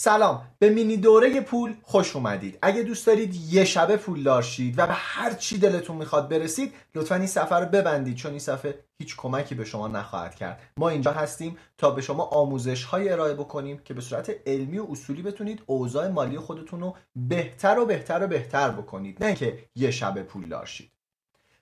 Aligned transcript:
سلام. 0.00 0.42
به 0.58 0.70
مینی 0.70 0.96
دوره 0.96 1.40
پول 1.40 1.74
خوش 1.82 2.16
اومدید. 2.16 2.58
اگه 2.62 2.82
دوست 2.82 3.06
دارید 3.06 3.34
یه 3.34 3.64
شبه 3.64 3.96
پول 3.96 4.22
دارشید 4.22 4.78
و 4.78 4.86
به 4.86 4.92
هر 4.92 5.34
چی 5.34 5.58
دلتون 5.58 5.96
می‌خواد 5.96 6.28
برسید 6.28 6.74
لطفا 6.94 7.14
این 7.14 7.26
سفر 7.26 7.60
رو 7.60 7.66
ببندید 7.66 8.16
چون 8.16 8.30
این 8.30 8.40
صفحه 8.40 8.78
هیچ 8.98 9.16
کمکی 9.16 9.54
به 9.54 9.64
شما 9.64 9.88
نخواهد 9.88 10.34
کرد. 10.34 10.60
ما 10.76 10.88
اینجا 10.88 11.12
هستیم 11.12 11.56
تا 11.78 11.90
به 11.90 12.02
شما 12.02 12.24
آموزش 12.24 12.84
های 12.84 13.08
ارائه 13.08 13.34
بکنیم 13.34 13.78
که 13.78 13.94
به 13.94 14.00
صورت 14.00 14.30
علمی 14.46 14.78
و 14.78 14.86
اصولی 14.90 15.22
بتونید 15.22 15.62
اوضاع 15.66 16.08
مالی 16.08 16.38
خودتون 16.38 16.80
رو 16.80 16.96
بهتر 17.16 17.78
و 17.78 17.86
بهتر 17.86 18.22
و 18.22 18.26
بهتر 18.26 18.70
بکنید 18.70 19.24
نه 19.24 19.34
که 19.34 19.64
یه 19.74 19.90
شبه 19.90 20.22
پول 20.22 20.48
دارشید 20.48 20.92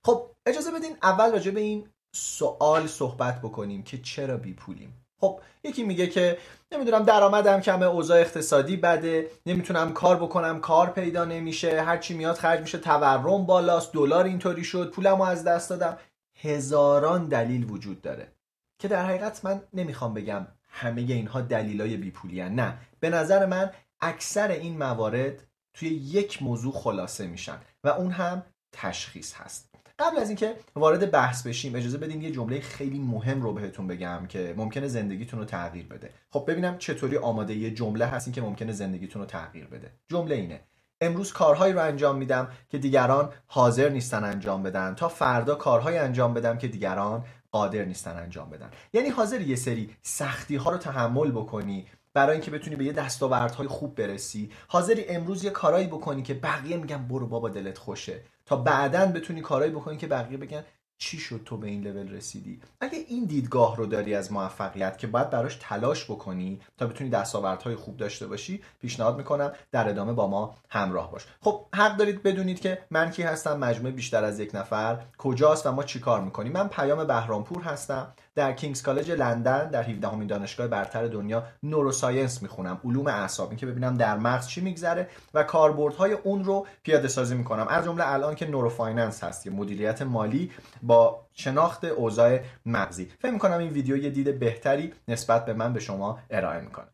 خب 0.05 0.31
اجازه 0.47 0.71
بدین 0.71 0.97
اول 1.03 1.33
راجع 1.33 1.51
به 1.51 1.61
این 1.61 1.89
سوال 2.13 2.87
صحبت 2.87 3.41
بکنیم 3.41 3.83
که 3.83 3.99
چرا 3.99 4.37
بی 4.37 4.55
پولیم 4.55 5.06
خب 5.21 5.41
یکی 5.65 5.85
میگه 5.85 6.07
که 6.07 6.39
نمی‌دونم 6.73 7.03
درآمدم 7.03 7.61
کمه 7.61 7.87
اوضاع 7.87 8.21
اقتصادی 8.21 8.77
بده 8.77 9.31
نمی‌تونم 9.47 9.93
کار 9.93 10.17
بکنم 10.17 10.61
کار 10.61 10.91
پیدا 10.91 11.25
نمیشه 11.25 11.83
هرچی 11.83 12.15
میاد 12.15 12.37
خرج 12.37 12.61
میشه 12.61 12.79
تورم 12.79 13.47
بالاست 13.47 13.93
دلار 13.93 14.25
اینطوری 14.25 14.65
شد 14.65 14.91
پولمو 14.91 15.23
از 15.23 15.45
دست 15.45 15.71
دادم. 15.71 15.99
هزاران 16.43 17.29
دلیل 17.29 17.71
وجود 17.71 18.03
داره 18.03 18.33
که 18.79 18.89
در 18.89 19.07
حقیقت 19.07 19.45
من 19.45 19.61
نمی‌خوام 19.73 20.15
بگم 20.15 20.47
همه 20.71 21.01
اینها 21.01 21.41
دلیلای 21.41 21.97
بیپولی 21.97 22.49
نه 22.49 22.79
به 23.01 23.11
نظر 23.11 23.47
من 23.47 23.71
اکثر 24.01 24.49
این 24.49 24.79
موارد 24.79 25.43
توی 25.75 25.89
یک 25.89 26.43
موضوع 26.43 26.73
خلاصه 26.73 27.27
میشن 27.27 27.59
و 27.85 27.89
اون 27.89 28.11
هم 28.11 28.43
تشخیص 28.73 29.35
هست. 29.35 29.75
قبل 29.99 30.19
از 30.19 30.29
اینکه 30.29 30.57
وارد 30.75 31.11
بحث 31.11 31.47
بشیم 31.47 31.75
اجازه 31.75 31.99
بدین 31.99 32.23
یه 32.23 32.31
جمله 32.31 32.61
خیلی 32.61 32.99
مهم 32.99 33.43
رو 33.43 33.53
بهتون 33.53 33.87
بگم 33.87 34.27
که 34.29 34.55
ممکنه 34.57 34.89
زندگیتون 34.89 35.41
رو 35.41 35.45
تغییر 35.45 35.87
بده. 35.87 36.11
خب 36.31 36.45
ببینم 36.49 36.79
چطوری 36.79 37.17
آماده 37.17 37.55
یه 37.55 37.71
جمله 37.71 38.07
هستین 38.07 38.33
که 38.33 38.43
ممکنه 38.43 38.73
زندگیتون 38.73 39.23
رو 39.23 39.29
تغییر 39.29 39.67
بده. 39.67 39.91
جمله 40.09 40.35
اینه. 40.35 40.61
امروز 41.01 41.33
کارهایی 41.33 41.73
رو 41.73 41.81
انجام 41.81 42.17
میدم 42.17 42.49
که 42.69 42.79
دیگران 42.79 43.33
حاضر 43.47 43.89
نیستن 43.89 44.25
انجام 44.25 44.63
بدن 44.63 44.95
تا 44.95 45.09
فردا 45.09 45.55
کارهایی 45.55 45.99
انجام 45.99 46.35
بدم 46.35 46.59
که 46.59 46.69
دیگران 46.69 47.25
قادر 47.51 47.85
نیستن 47.85 48.17
انجام 48.17 48.51
بدن. 48.51 48.71
یعنی 48.93 49.09
حاضر 49.09 49.41
یه 49.41 49.57
سری 49.57 49.91
سختی 50.03 50.57
ها 50.57 50.71
رو 50.71 50.79
تحمل 50.79 51.31
بکنی 51.31 51.87
برای 52.17 52.33
اینکه 52.33 52.51
بتونی 52.51 52.77
به 52.77 52.85
یه 52.85 52.93
دستاوردهای 52.93 53.69
خوب 53.69 53.95
برسی. 53.95 54.51
حاضری 54.69 55.05
امروز 55.09 55.45
یه 55.45 55.51
کارایی 55.51 55.87
بکنی 55.87 56.23
که 56.23 56.35
بقیه 56.35 56.77
میگن 56.77 57.09
برو 57.09 57.27
بابا 57.27 57.49
دلت 57.49 57.79
خوشه. 57.79 58.21
تا 58.47 58.57
بعدا 58.57 59.07
بتونی 59.07 59.41
کارایی 59.41 59.73
بکنی 59.73 59.97
که 59.97 60.07
بقیه 60.07 60.39
بگن 60.39 60.65
چی 60.99 61.19
شد 61.19 61.41
تو 61.45 61.57
به 61.57 61.67
این 61.67 61.83
لول 61.83 62.09
رسیدی. 62.09 62.61
اگه 62.81 62.99
این 63.09 63.25
دیدگاه 63.25 63.77
رو 63.77 63.87
داری 63.87 64.15
از 64.15 64.33
موفقیت 64.33 64.99
که 64.99 65.07
باید 65.07 65.31
براش 65.31 65.59
تلاش 65.61 66.05
بکنی 66.05 66.61
تا 66.79 66.87
بتونی 66.87 67.11
دستاوردهای 67.11 67.75
خوب 67.75 67.97
داشته 67.97 68.27
باشی 68.27 68.63
پیشنهاد 68.81 69.17
می‌کنم 69.17 69.53
در 69.73 69.89
ادامه 69.89 70.13
با 70.13 70.27
ما 70.27 70.55
همراه 70.69 71.13
باش. 71.13 71.27
خب 71.41 71.67
حق 71.75 71.97
دارید 71.97 72.23
بدونید 72.23 72.61
که 72.61 72.79
من 72.91 73.11
کی 73.11 73.23
هستم 73.23 73.59
مجموعه 73.59 73.93
بیشتر 73.93 74.25
از 74.25 74.41
یک 74.41 74.55
نفر 74.55 75.03
کجاست 75.19 75.67
و 75.67 75.73
ما 75.73 75.83
چیکار 75.83 76.21
می‌کنیم. 76.21 76.53
من 76.53 76.69
پیام 76.69 77.05
بهرامپور 77.05 77.63
هستم. 77.63 78.15
در 78.37 78.53
کینگز 78.53 78.83
کالج 78.83 79.11
لندن 79.11 79.71
در 79.71 79.83
17 79.83 80.09
همین 80.09 80.27
دانشگاه 80.27 80.67
برتر 80.67 81.07
دنیا 81.07 81.45
نوروساینس 81.63 82.43
می‌خونم. 82.43 82.81
علوم 82.85 83.07
اعصاب 83.07 83.57
که 83.57 83.67
ببینم 83.67 83.95
در 83.95 84.19
مغز 84.19 84.47
چی 84.47 84.61
میگذره 84.61 85.09
و 85.35 85.43
کاربردهای 85.43 86.13
اون 86.13 86.45
رو 86.45 86.67
پیاده 86.83 87.09
سازی 87.09 87.35
می‌کنم. 87.35 87.67
از 87.69 87.85
جمله 87.85 88.13
الان 88.13 88.35
که 88.35 88.47
نوروفایننس 88.47 89.25
هست 89.25 89.47
مدیریت 89.47 90.03
مالی 90.03 90.51
با 90.83 91.27
شناخت 91.35 91.85
اوضاع 91.85 92.39
مغزی. 92.67 93.09
فکر 93.19 93.31
می‌کنم 93.31 93.59
این 93.59 93.71
ویدیو 93.71 93.97
یه 93.97 94.11
دید 94.11 94.39
بهتری 94.39 94.93
نسبت 95.09 95.45
به 95.45 95.53
من 95.53 95.73
به 95.73 95.81
شما 95.81 96.19
ارائه 96.31 96.61
می‌کنه. 96.61 96.87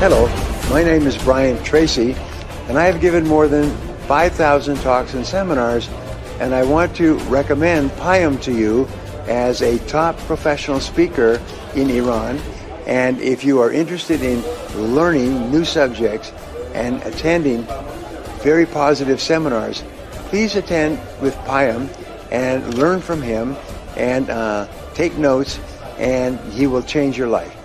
Hello, 0.00 0.28
my 0.74 0.82
name 0.90 1.06
is 1.10 1.16
Brian 1.28 1.58
Tracy 1.70 2.10
and 2.68 2.78
I 2.78 2.84
have 2.90 3.00
given 3.00 3.26
more 3.26 3.48
than 3.48 3.66
5,000 4.08 4.76
talks 4.82 5.14
and 5.14 5.26
seminars 5.26 5.88
and 6.40 6.54
I 6.54 6.62
want 6.74 6.90
to 6.96 7.06
recommend 7.38 7.90
Payam 8.02 8.34
to 8.46 8.52
you 8.52 8.86
as 9.27 9.61
a 9.61 9.77
top 9.87 10.17
professional 10.19 10.79
speaker 10.79 11.41
in 11.75 11.89
Iran. 11.89 12.39
And 12.87 13.21
if 13.21 13.43
you 13.43 13.61
are 13.61 13.71
interested 13.71 14.21
in 14.23 14.41
learning 14.95 15.51
new 15.51 15.65
subjects 15.65 16.31
and 16.73 17.01
attending 17.03 17.67
very 18.41 18.65
positive 18.65 19.19
seminars, 19.21 19.83
please 20.29 20.55
attend 20.55 20.99
with 21.21 21.35
Payam 21.45 21.89
and 22.31 22.73
learn 22.75 23.01
from 23.01 23.21
him 23.21 23.55
and 23.95 24.29
uh, 24.29 24.67
take 24.93 25.17
notes 25.17 25.59
and 25.97 26.39
he 26.53 26.67
will 26.67 26.83
change 26.83 27.17
your 27.17 27.27
life. 27.27 27.55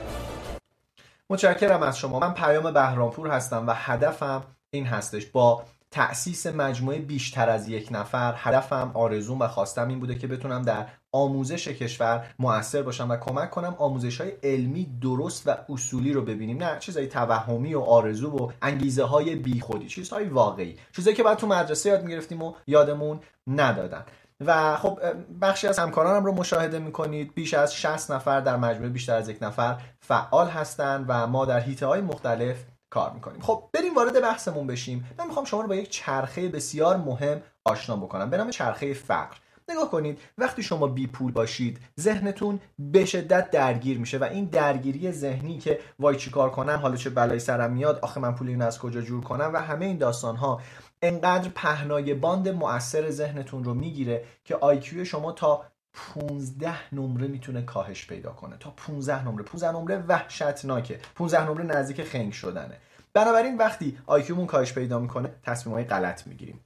متشکرم 1.30 1.82
از 1.82 1.98
شما 1.98 2.18
من 2.18 2.34
پیام 2.34 2.70
بهرامپور 2.70 3.28
هستم 3.28 3.66
و 3.66 3.74
هدفم 3.74 4.42
این 4.70 4.86
هستش 4.86 5.26
با 5.26 5.62
تأسیس 5.90 6.46
مجموعه 6.46 6.98
بیشتر 6.98 7.48
از 7.48 7.68
یک 7.68 7.88
نفر 7.90 8.34
هدفم 8.36 8.90
آرزوم 8.94 9.40
و 9.40 9.48
خواستم 9.48 9.88
این 9.88 10.00
بوده 10.00 10.14
که 10.14 10.26
بتونم 10.26 10.62
در 10.62 10.86
آموزش 11.11 11.67
کشور 11.67 12.27
موثر 12.39 12.81
باشم 12.81 13.09
و 13.09 13.17
کمک 13.17 13.49
کنم 13.49 13.75
آموزش 13.77 14.21
های 14.21 14.31
علمی 14.43 14.85
درست 15.01 15.47
و 15.47 15.57
اصولی 15.69 16.13
رو 16.13 16.21
ببینیم. 16.21 16.63
نه 16.63 16.79
چیزای 16.79 17.07
توهمی 17.07 17.73
و 17.73 17.79
آرزو 17.79 18.37
و 18.37 18.51
انگیزه 18.61 19.03
های 19.03 19.35
بیخودی 19.35 19.87
چیزهای 19.87 20.25
واقعی. 20.25 20.77
چیزایی 20.95 21.15
که 21.15 21.23
بعد 21.23 21.37
تو 21.37 21.47
مدرسه 21.47 21.89
یاد 21.89 22.03
می‌گرفتیم 22.03 22.41
و 22.41 22.53
یادمون 22.67 23.19
ندادن. 23.47 24.05
و 24.45 24.77
خب 24.77 24.99
بخشی 25.41 25.67
از 25.67 25.79
همکارانم 25.79 26.25
رو 26.25 26.31
مشاهده 26.31 26.79
می‌کنید. 26.79 27.33
بیش 27.33 27.53
از 27.53 27.75
60 27.75 28.11
نفر 28.11 28.41
در 28.41 28.57
مجموعه 28.57 28.89
بیشتر 28.89 29.15
از 29.15 29.29
یک 29.29 29.37
نفر 29.41 29.81
فعال 29.99 30.47
هستند 30.47 31.05
و 31.07 31.27
ما 31.27 31.45
در 31.45 31.59
هیته 31.59 31.85
های 31.85 32.01
مختلف 32.01 32.57
کار 32.89 33.11
می‌کنیم. 33.13 33.41
خب 33.41 33.63
بریم 33.73 33.95
وارد 33.95 34.21
بحثمون 34.21 34.67
بشیم. 34.67 35.09
من 35.17 35.27
می‌خوام 35.27 35.45
شما 35.45 35.61
رو 35.61 35.67
با 35.67 35.75
یک 35.75 35.89
چرخه 35.89 36.49
بسیار 36.49 36.97
مهم 36.97 37.41
آشنا 37.65 37.95
بکنم. 37.95 38.29
به 38.29 38.37
نام 38.37 38.49
چرخه 38.49 38.93
فقر. 38.93 39.37
نگاه 39.69 39.91
کنید 39.91 40.19
وقتی 40.37 40.63
شما 40.63 40.87
بی 40.87 41.07
پول 41.07 41.31
باشید 41.31 41.79
ذهنتون 41.99 42.59
به 42.79 43.05
شدت 43.05 43.51
درگیر 43.51 43.99
میشه 43.99 44.17
و 44.17 44.23
این 44.23 44.45
درگیری 44.45 45.11
ذهنی 45.11 45.57
که 45.57 45.79
وای 45.99 46.15
چیکار 46.15 46.49
کنم 46.49 46.79
حالا 46.81 46.95
چه 46.95 47.09
بلایی 47.09 47.39
سرم 47.39 47.73
میاد 47.73 47.99
آخه 47.99 48.19
من 48.19 48.35
پول 48.35 48.47
اینو 48.47 48.65
از 48.65 48.79
کجا 48.79 49.01
جور 49.01 49.23
کنم 49.23 49.51
و 49.53 49.61
همه 49.61 49.85
این 49.85 49.97
داستان 49.97 50.35
ها 50.35 50.61
انقدر 51.01 51.49
پهنای 51.49 52.13
باند 52.13 52.49
مؤثر 52.49 53.09
ذهنتون 53.09 53.63
رو 53.63 53.73
می‌گیره 53.73 54.23
که 54.43 54.55
IQ 54.55 55.05
شما 55.05 55.31
تا 55.31 55.65
15 55.93 56.95
نمره 56.95 57.27
می‌تونه 57.27 57.61
کاهش 57.61 58.07
پیدا 58.07 58.31
کنه. 58.31 58.57
تا 58.57 58.69
15 58.69 59.27
نمره. 59.27 59.43
15 59.43 59.71
نمره 59.71 59.97
وحشتناکه. 60.07 60.99
15 61.15 61.49
نمره 61.49 61.63
نزدیک 61.63 62.03
خنگ 62.03 62.33
شدنه. 62.33 62.77
بنابراین 63.13 63.57
وقتی 63.57 63.97
IQ 64.05 64.21
مون 64.21 64.45
کاهش 64.45 64.73
پیدا 64.73 64.99
می‌کنه 64.99 65.35
تصمیمای 65.43 65.83
غلط 65.83 66.27
می‌گیریم. 66.27 66.59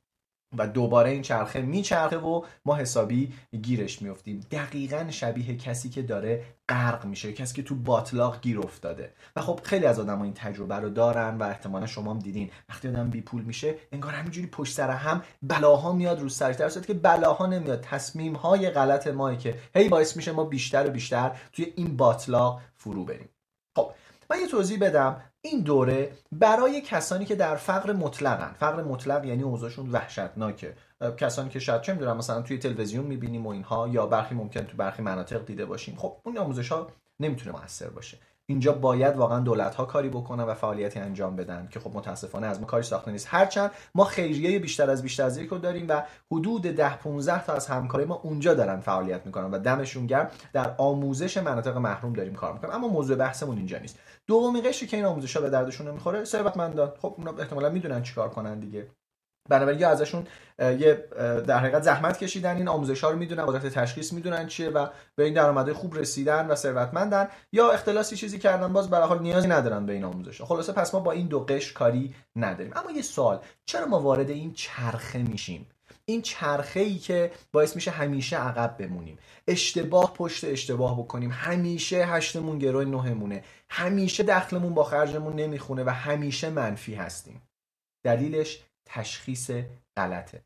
و 0.58 0.68
دوباره 0.68 1.10
این 1.10 1.22
چرخه 1.22 1.62
میچرخه 1.62 2.18
و 2.18 2.46
ما 2.66 2.76
حسابی 2.76 3.34
گیرش 3.62 4.02
میفتیم 4.02 4.40
دقیقا 4.52 5.06
شبیه 5.10 5.58
کسی 5.58 5.90
که 5.90 6.02
داره 6.02 6.44
غرق 6.70 7.06
میشه 7.06 7.34
کسی 7.34 7.56
که 7.56 7.64
تو 7.64 7.76
باطلاق 7.76 8.42
گیر 8.42 8.60
افتاده. 8.60 9.14
و 9.36 9.42
خب 9.42 9.60
خیلی 9.64 9.86
از 9.86 10.00
آدم 10.00 10.22
این 10.22 10.34
تجربه 10.34 10.76
رو 10.76 10.90
دارن 10.90 11.38
و 11.38 11.44
احتمالا 11.44 11.86
شما 11.86 12.12
هم 12.12 12.20
دیدین. 12.20 12.50
وقتی 12.70 12.88
آدم 12.88 13.10
بی 13.10 13.22
پول 13.22 13.42
میشه 13.42 13.76
انگار 13.92 14.14
همینجوری 14.14 14.48
پشت 14.48 14.74
سر 14.74 14.90
هم 14.90 15.22
بلاها 15.42 15.92
میاد 15.92 16.22
رو 16.22 16.30
سرش. 16.30 16.56
در 16.56 16.70
که 16.70 16.94
بلاها 16.94 17.46
نمیاد. 17.46 17.82
تصمیم 17.82 18.36
های 18.36 18.70
غلط 18.70 19.08
ماه 19.08 19.38
که 19.38 19.56
هی 19.76 19.90
باعث 19.90 20.16
میشه 20.18 20.32
ما 20.32 20.44
بیشتر 20.44 20.88
و 20.88 20.92
بیشتر 20.92 21.32
توی 21.52 21.74
این 21.76 21.98
باطلاق 21.98 22.62
فرو 22.76 23.06
بریم. 23.06 23.30
خب 23.76 23.92
من 24.34 24.40
یه 24.40 24.48
توضیح 24.48 24.80
بدم. 24.80 25.22
این 25.42 25.62
دوره 25.62 26.12
برای 26.32 26.82
کسانی 26.82 27.26
که 27.26 27.36
در 27.36 27.56
فقر 27.56 27.94
مطلقن. 27.94 28.56
فقر 28.60 28.84
مطلق 28.84 29.26
یعنی 29.26 29.44
اوضاعشون 29.44 29.90
وحشتناکه. 29.90 30.76
کسانی 31.18 31.50
که 31.50 31.60
شاید 31.60 31.82
چه 31.82 31.94
می‌دونم 31.94 32.18
مثلا 32.18 32.42
توی 32.42 32.58
تلویزیون 32.58 33.06
می‌بینیم 33.06 33.48
و 33.48 33.50
اینها 33.50 33.88
یا 33.88 34.06
برخی 34.06 34.36
ممکن 34.36 34.62
تو 34.62 34.78
برخی 34.78 35.02
مناطق 35.02 35.46
دیده 35.46 35.66
باشیم. 35.66 35.96
خب 35.96 36.18
اون 36.26 36.38
آموزش 36.38 36.72
ها 36.72 36.88
نمی‌تونه 37.20 37.60
موثر 37.60 37.90
باشه. 37.90 38.18
اینجا 38.50 38.74
باید 38.74 39.16
واقعا 39.16 39.40
دولت 39.40 39.76
ها 39.76 39.86
کاری 39.86 40.10
بکنن 40.10 40.44
و 40.44 40.54
فعالیتی 40.54 41.00
انجام 41.00 41.36
بدن 41.36 41.68
که 41.72 41.80
خب 41.80 41.92
متاسفانه 41.94 42.48
از 42.48 42.60
ما 42.60 42.66
کاری 42.66 42.84
ساخته 42.84 43.12
نیست. 43.12 43.28
هرچند 43.30 43.72
ما 43.96 44.04
خیریه 44.04 44.60
بیشتر 44.60 44.90
از 44.90 45.02
بیشتر 45.02 45.24
از 45.24 45.38
یک 45.38 45.50
رو 45.50 45.58
داریم 45.58 45.86
و 45.90 46.04
حدود 46.32 46.62
10 46.62 46.98
15 46.98 47.46
تا 47.46 47.54
از 47.54 47.68
همکارای 47.68 48.06
ما 48.06 48.16
اونجا 48.24 48.54
دارن 48.54 48.80
فعالیت 48.80 49.26
می‌کنن 49.26 49.52
و 49.52 49.60
دمشون 49.60 50.08
گرم. 50.08 50.32
در 50.54 50.76
آموزش 50.78 51.38
مناطق 51.38 51.78
محروم 51.78 52.14
داریم 52.14 52.34
کار 52.34 52.54
می‌کنیم. 52.54 52.74
اما 52.74 52.88
موضوع 52.88 53.16
بحثمون 53.16 53.58
اینجا 53.58 53.78
نیست. 53.78 54.00
دومی 54.28 54.62
قشری 54.62 54.88
که 54.88 54.98
این 54.98 55.06
آموزش 55.06 55.36
ها 55.36 55.42
به 55.42 55.50
دردشون 55.50 55.88
نمی‌خوره 55.88 56.24
ثروتمندان. 56.26 56.92
خب 57.00 57.16
اونا 57.18 57.32
احتمالا 57.32 57.70
می‌دونن 57.70 58.04
چیکار 58.04 58.30
کنن 58.30 58.60
دیگه. 58.60 58.88
بنابراین 59.50 59.80
یا 59.80 59.90
ازشون 59.90 60.28
یه 60.60 61.08
در 61.48 61.60
حقیقت 61.60 61.82
زحمت 61.82 62.18
کشیدن 62.18 62.58
این 62.58 62.68
آموزش 62.68 63.04
ها 63.04 63.10
رو 63.10 63.18
می‌دونن 63.18 63.46
قدرت 63.46 63.68
تشخیص 63.68 64.14
می‌دونن 64.14 64.48
چیه 64.48 64.70
و 64.70 64.88
به 65.16 65.24
این 65.24 65.34
درآمدهای 65.34 65.74
خوب 65.74 65.96
رسیدن 65.96 66.48
و 66.48 66.56
ثروتمندن 66.56 67.28
یا 67.52 67.72
اختلاسی 67.72 68.16
چیزی 68.16 68.40
کردن 68.40 68.74
باز 68.74 68.90
به 68.90 68.98
حال 68.98 69.20
نیازی 69.20 69.48
ندارن 69.48 69.86
به 69.86 69.94
این 69.94 70.04
آموزش 70.04 70.42
ها 70.42 70.48
خلاصه 70.48 70.74
پس 70.74 70.94
ما 70.94 71.00
با 71.00 71.12
این 71.12 71.28
دو 71.28 71.40
قش 71.40 71.74
کاری 71.74 72.16
نداریم. 72.36 72.74
اما 72.76 72.92
یه 72.92 73.02
سوال 73.02 73.40
چرا 73.66 73.86
ما 73.86 74.00
وارد 74.00 74.30
این 74.30 74.54
چرخه 74.54 75.20
میشیم؟ 75.20 75.68
این 76.06 76.22
چرخه 76.22 76.80
ای 76.80 76.98
که 76.98 77.32
باعث 77.52 77.76
میشه 77.76 77.92
همیشه 77.92 78.38
عقب 78.38 78.76
بمونیم. 78.78 79.18
اشتباه 79.48 80.14
پشت 80.14 80.44
اشتباه 80.44 81.00
بکنیم. 81.00 81.32
همیشه 81.34 82.06
هشتمون 82.06 82.60
گروه 82.60 82.86
نهمونه. 82.86 83.44
همیشه 83.70 84.24
دخلمون 84.24 84.74
با 84.74 84.84
خرجمون 84.84 85.36
نمی‌خونه 85.36 85.84
و 85.84 85.90
همیشه 85.90 86.50
منفی 86.50 86.96
هستیم. 86.96 87.42
دلیلش 88.06 88.64
تشخیص 88.86 89.52
غلطه. 89.98 90.44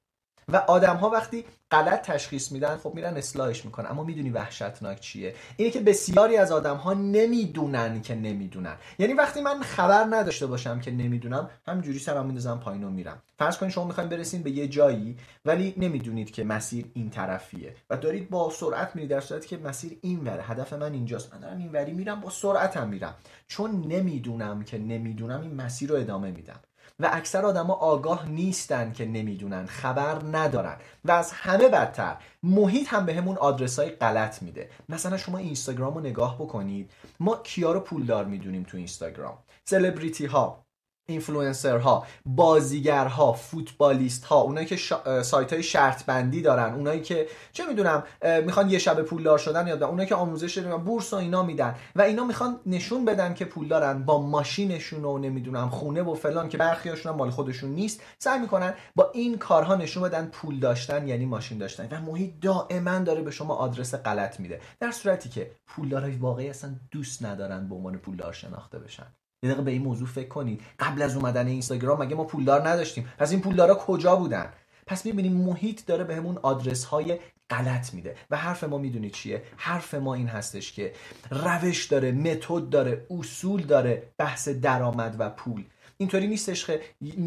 و 0.50 0.56
آدم 0.56 0.96
ها 0.96 1.10
وقتی 1.10 1.46
غلط 1.72 2.02
تشخیص 2.02 2.52
میدن 2.52 2.78
خب 2.78 2.92
میرن 2.96 3.18
اصلاحش 3.18 3.66
می‌کنن. 3.66 3.90
اما 3.90 4.04
می‌دونی 4.04 4.30
وحشتناک 4.30 5.00
چیه؟ 5.00 5.36
اینه 5.58 5.72
که 5.72 5.80
بسیاری 5.80 6.38
از 6.38 6.52
آدم 6.52 6.76
ها 6.76 6.94
نمی‌دونن 6.94 8.02
که 8.02 8.16
نمی‌دونن. 8.16 8.76
یعنی 9.00 9.14
وقتی 9.14 9.42
من 9.42 9.62
خبر 9.62 10.04
نداشته 10.10 10.46
باشم 10.48 10.80
که 10.80 10.92
نمی‌دونم 10.92 11.50
همینجوری 11.68 12.00
سرم 12.00 12.26
میندازم 12.26 12.60
پایین 12.60 12.84
و 12.84 12.90
میرم. 12.90 13.22
فرض 13.38 13.58
کنید 13.58 13.72
شما 13.72 13.86
می‌خواین 13.86 14.10
برسین 14.10 14.44
به 14.44 14.52
یه 14.52 14.68
جایی 14.68 15.18
ولی 15.46 15.74
نمی‌دونید 15.78 16.32
که 16.32 16.44
مسیر 16.44 16.86
این 16.94 17.10
طرفیه. 17.10 17.76
و 17.90 17.98
دارید 17.98 18.30
با 18.30 18.50
سرعت 18.50 18.96
میرید 18.96 19.10
در 19.10 19.22
صورتی 19.22 19.48
که 19.48 19.58
مسیر 19.58 19.98
این 20.02 20.28
وره. 20.28 20.44
هدف 20.44 20.74
من 20.74 20.94
اینجاست. 20.94 21.34
من 21.34 21.40
دارم 21.40 21.58
این 21.58 21.72
وری 21.72 21.94
میرم 21.94 22.22
با 22.22 22.30
سرعتم 22.30 22.88
میرم. 22.88 23.16
چون 23.48 23.82
نمی‌دونم 23.88 24.64
که 24.64 24.78
نمی‌دونم 24.78 25.42
این 25.42 25.56
مسیر 25.56 25.90
رو 25.90 25.96
ادامه 25.96 26.32
میدم. 26.32 26.60
و 27.00 27.10
اکثر 27.14 27.46
آدما 27.46 27.74
آگاه 27.74 28.30
نیستن 28.30 28.92
که 28.92 29.06
نمی‌دونن 29.06 29.66
خبر 29.66 30.22
ندارن. 30.32 30.78
و 31.06 31.12
از 31.12 31.32
همه 31.32 31.70
بدتر 31.70 32.18
محیط 32.44 32.88
هم 32.88 33.06
بهمون 33.06 33.36
به 33.36 33.42
آدرس 33.42 33.80
های 33.80 33.90
غلط 33.90 34.42
میده. 34.42 34.70
مثلا 34.90 35.18
شما 35.18 35.38
اینستاگرام 35.38 35.94
رو 35.94 36.00
نگاه 36.00 36.36
بکنید. 36.36 36.92
ما 37.20 37.36
کیا 37.36 37.72
رو 37.72 37.80
پولدار 37.80 38.26
می‌دونیم 38.26 38.64
تو 38.64 38.78
اینستاگرام؟ 38.78 39.38
سلبریتی 39.66 40.26
ها 40.26 40.67
اینفلوئنسرها 41.10 42.06
بازیگرها 42.26 43.34
فوتبالیست 43.34 44.26
ها 44.26 44.42
اونایی 44.42 44.68
که 44.68 44.76
سایت 45.24 45.54
های 45.54 45.64
شرط 45.64 46.06
بندی 46.06 46.42
دارن 46.42 46.74
اونایی 46.74 47.02
که 47.02 47.28
چه 47.52 47.66
می‌دونم 47.66 48.04
می‌خوان 48.46 48.70
یه 48.70 48.80
شب 48.80 49.02
پولدار 49.02 49.38
شدن 49.38 49.68
یا 49.68 49.88
اونایی 49.88 50.10
که 50.10 50.16
آموزش 50.16 50.58
بورس 50.60 51.14
و 51.14 51.16
اینا 51.16 51.44
میدن 51.44 51.76
و 51.96 52.02
اینا 52.02 52.24
می‌خوان 52.24 52.60
نشون 52.66 53.06
بدن 53.06 53.34
که 53.34 53.46
پول 53.46 53.68
دارن 53.68 54.04
با 54.04 54.22
ماشینشون 54.22 55.06
و 55.06 55.18
نمی‌دونم 55.18 55.70
خونه 55.70 56.02
و 56.02 56.16
فلان 56.16 56.50
که 56.50 56.58
برخیاشون 56.58 57.16
مال 57.16 57.30
خودشون 57.30 57.70
نیست 57.70 58.02
سعی 58.20 58.40
می‌کنن 58.40 58.74
با 58.96 59.12
این 59.14 59.38
کارها 59.38 59.76
نشون 59.76 60.04
بدن 60.04 60.26
پول 60.26 60.60
داشتن 60.60 61.08
یعنی 61.08 61.26
ماشین 61.26 61.58
داشتن 61.58 61.88
و 61.92 62.02
محیط 62.02 62.40
دائما 62.42 63.00
داره 63.00 63.22
به 63.22 63.32
شما 63.32 63.56
آدرس 63.56 63.96
غلط 63.96 64.40
میده 64.40 64.62
در 64.80 64.92
صورتی 64.92 65.30
که 65.30 65.52
پولدارای 65.68 66.16
واقعی 66.16 66.50
اصلا 66.50 66.76
دوست 66.92 67.26
ندارن 67.26 67.70
به 67.70 67.76
عنوان 67.76 67.98
پولدار 67.98 68.34
شناخته 68.34 68.80
بشن. 68.80 69.08
یه 69.48 69.54
دقیقه 69.54 69.66
به 69.66 69.72
این 69.72 69.82
موضوع 69.82 70.08
فکر 70.08 70.28
کنید. 70.28 70.62
قبل 70.80 71.02
از 71.02 71.16
اومدن 71.16 71.48
اینستاگرام 71.48 72.02
مگه 72.02 72.16
ما 72.16 72.24
پولدار 72.24 72.70
نداشتیم؟ 72.70 73.08
پس 73.18 73.32
این 73.32 73.42
پولدارا 73.42 73.76
کجا 73.76 74.16
بودن؟ 74.16 74.54
پس 74.88 75.06
می‌بینیم 75.06 75.34
محیط 75.34 75.86
داره 75.86 76.04
بهمون 76.04 76.38
آدرس 76.38 76.84
های 76.84 77.18
غلط 77.50 77.94
میده. 77.94 78.16
و 78.30 78.38
حرف 78.38 78.64
ما 78.64 78.78
می‌دونید 78.78 79.12
چیه؟ 79.12 79.44
حرف 79.58 79.94
ما 79.94 80.14
این 80.14 80.28
هستش 80.28 80.74
که 80.74 80.94
روش 81.32 81.86
داره 81.86 82.12
متد 82.12 82.70
داره 82.70 83.06
اصول 83.10 83.62
داره 83.62 84.04
بحث 84.18 84.50
درآمد 84.50 85.16
و 85.20 85.30
پول. 85.30 85.64
اینطوری 85.98 86.28
نیستش 86.28 86.66
که 86.66 86.82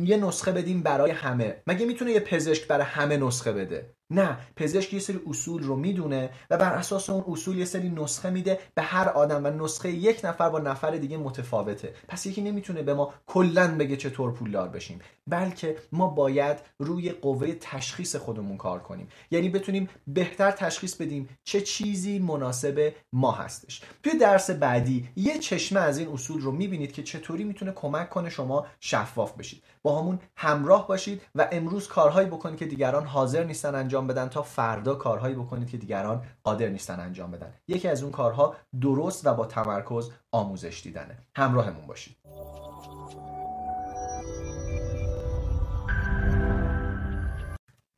یه 0.05 0.17
نسخه 0.17 0.53
بدیم 0.53 0.83
برای 0.83 1.11
همه. 1.11 1.57
مگه 1.67 1.87
می‌تونه 1.87 2.11
یه 2.11 2.21
پزشک 2.21 2.67
برای 2.67 2.85
همه 2.85 3.17
نسخه 3.17 3.53
بده؟ 3.53 3.95
نه 4.11 4.39
پزشک 4.57 4.95
یه 4.95 5.01
سری 5.01 5.21
اصول 5.27 5.63
رو 5.63 5.77
می‌دونه 5.77 6.31
و 6.51 6.59
بر 6.59 6.73
اساس 6.73 7.11
اون 7.11 7.25
اصول 7.29 7.59
یه 7.59 7.65
سری 7.65 7.89
نسخه 7.89 8.31
میده 8.31 8.59
به 8.75 8.83
هر 8.83 9.09
آدم 9.09 9.45
و 9.45 9.65
نسخه 9.65 9.91
یک 9.91 10.21
نفر 10.25 10.49
با 10.49 10.59
نفر 10.59 10.91
دیگه 10.91 11.17
متفاوته. 11.17 11.95
پس 12.09 12.27
یکی 12.27 12.43
نمی‌تونه 12.43 12.83
به 12.83 12.95
ما 12.95 13.15
کلا 13.27 13.77
بگه 13.77 13.97
چطور 13.97 14.33
پولدار 14.33 14.69
بشیم 14.69 14.99
بلکه 15.27 15.77
ما 15.93 16.07
باید 16.07 16.59
روی 16.79 17.11
قوه 17.11 17.53
تشخیص 17.53 18.17
خودمون 18.17 18.57
کار 18.57 18.79
کنیم. 18.79 19.09
یعنی 19.31 19.49
بتونیم 19.49 19.89
بهتر 20.07 20.51
تشخیص 20.51 20.95
بدیم 20.95 21.29
چه 21.45 21.61
چیزی 21.61 22.19
مناسب 22.19 22.93
ما 23.13 23.33
هستش. 23.33 23.83
توی 24.03 24.19
درس 24.19 24.51
بعدی 24.51 25.09
یه 25.17 25.39
چشمه 25.39 25.81
از 25.81 25.99
این 25.99 26.09
اصول 26.09 26.41
رو 26.41 26.53
می‌بینید 26.53 26.93
که 26.93 27.03
چطوری 27.03 27.45
می‌تونه 27.45 27.73
کمک 27.73 28.11
کنه 28.11 28.31
شما 28.31 28.67
شفاف 28.81 29.33
بشید. 29.33 29.63
با 29.83 30.01
همون 30.01 30.19
همراه 30.37 30.89
باشید 30.89 31.23
و 31.35 31.49
امروز 31.53 31.89
کارهایی 31.89 32.29
بکنید 32.29 32.59
که 32.59 32.67
دیگران 32.67 33.07
حاضر 33.07 33.45
نیستن 33.45 33.75
انجام 33.75 34.07
بدن 34.07 34.29
تا 34.29 34.43
فردا 34.43 34.95
کارهایی 34.95 35.35
بکنید 35.35 35.71
که 35.71 35.77
دیگران 35.77 36.23
قادر 36.45 36.69
نیستن 36.69 37.01
انجام 37.01 37.31
بدن. 37.31 37.55
یکی 37.69 37.89
از 37.89 38.03
اون 38.03 38.13
کارها 38.13 38.57
درست 38.81 39.27
و 39.27 39.35
با 39.35 39.47
تمرکز 39.47 40.11
آموزش 40.33 40.81
دیدنه. 40.85 41.19
همراهمون 41.37 41.87
باشید. 41.87 42.17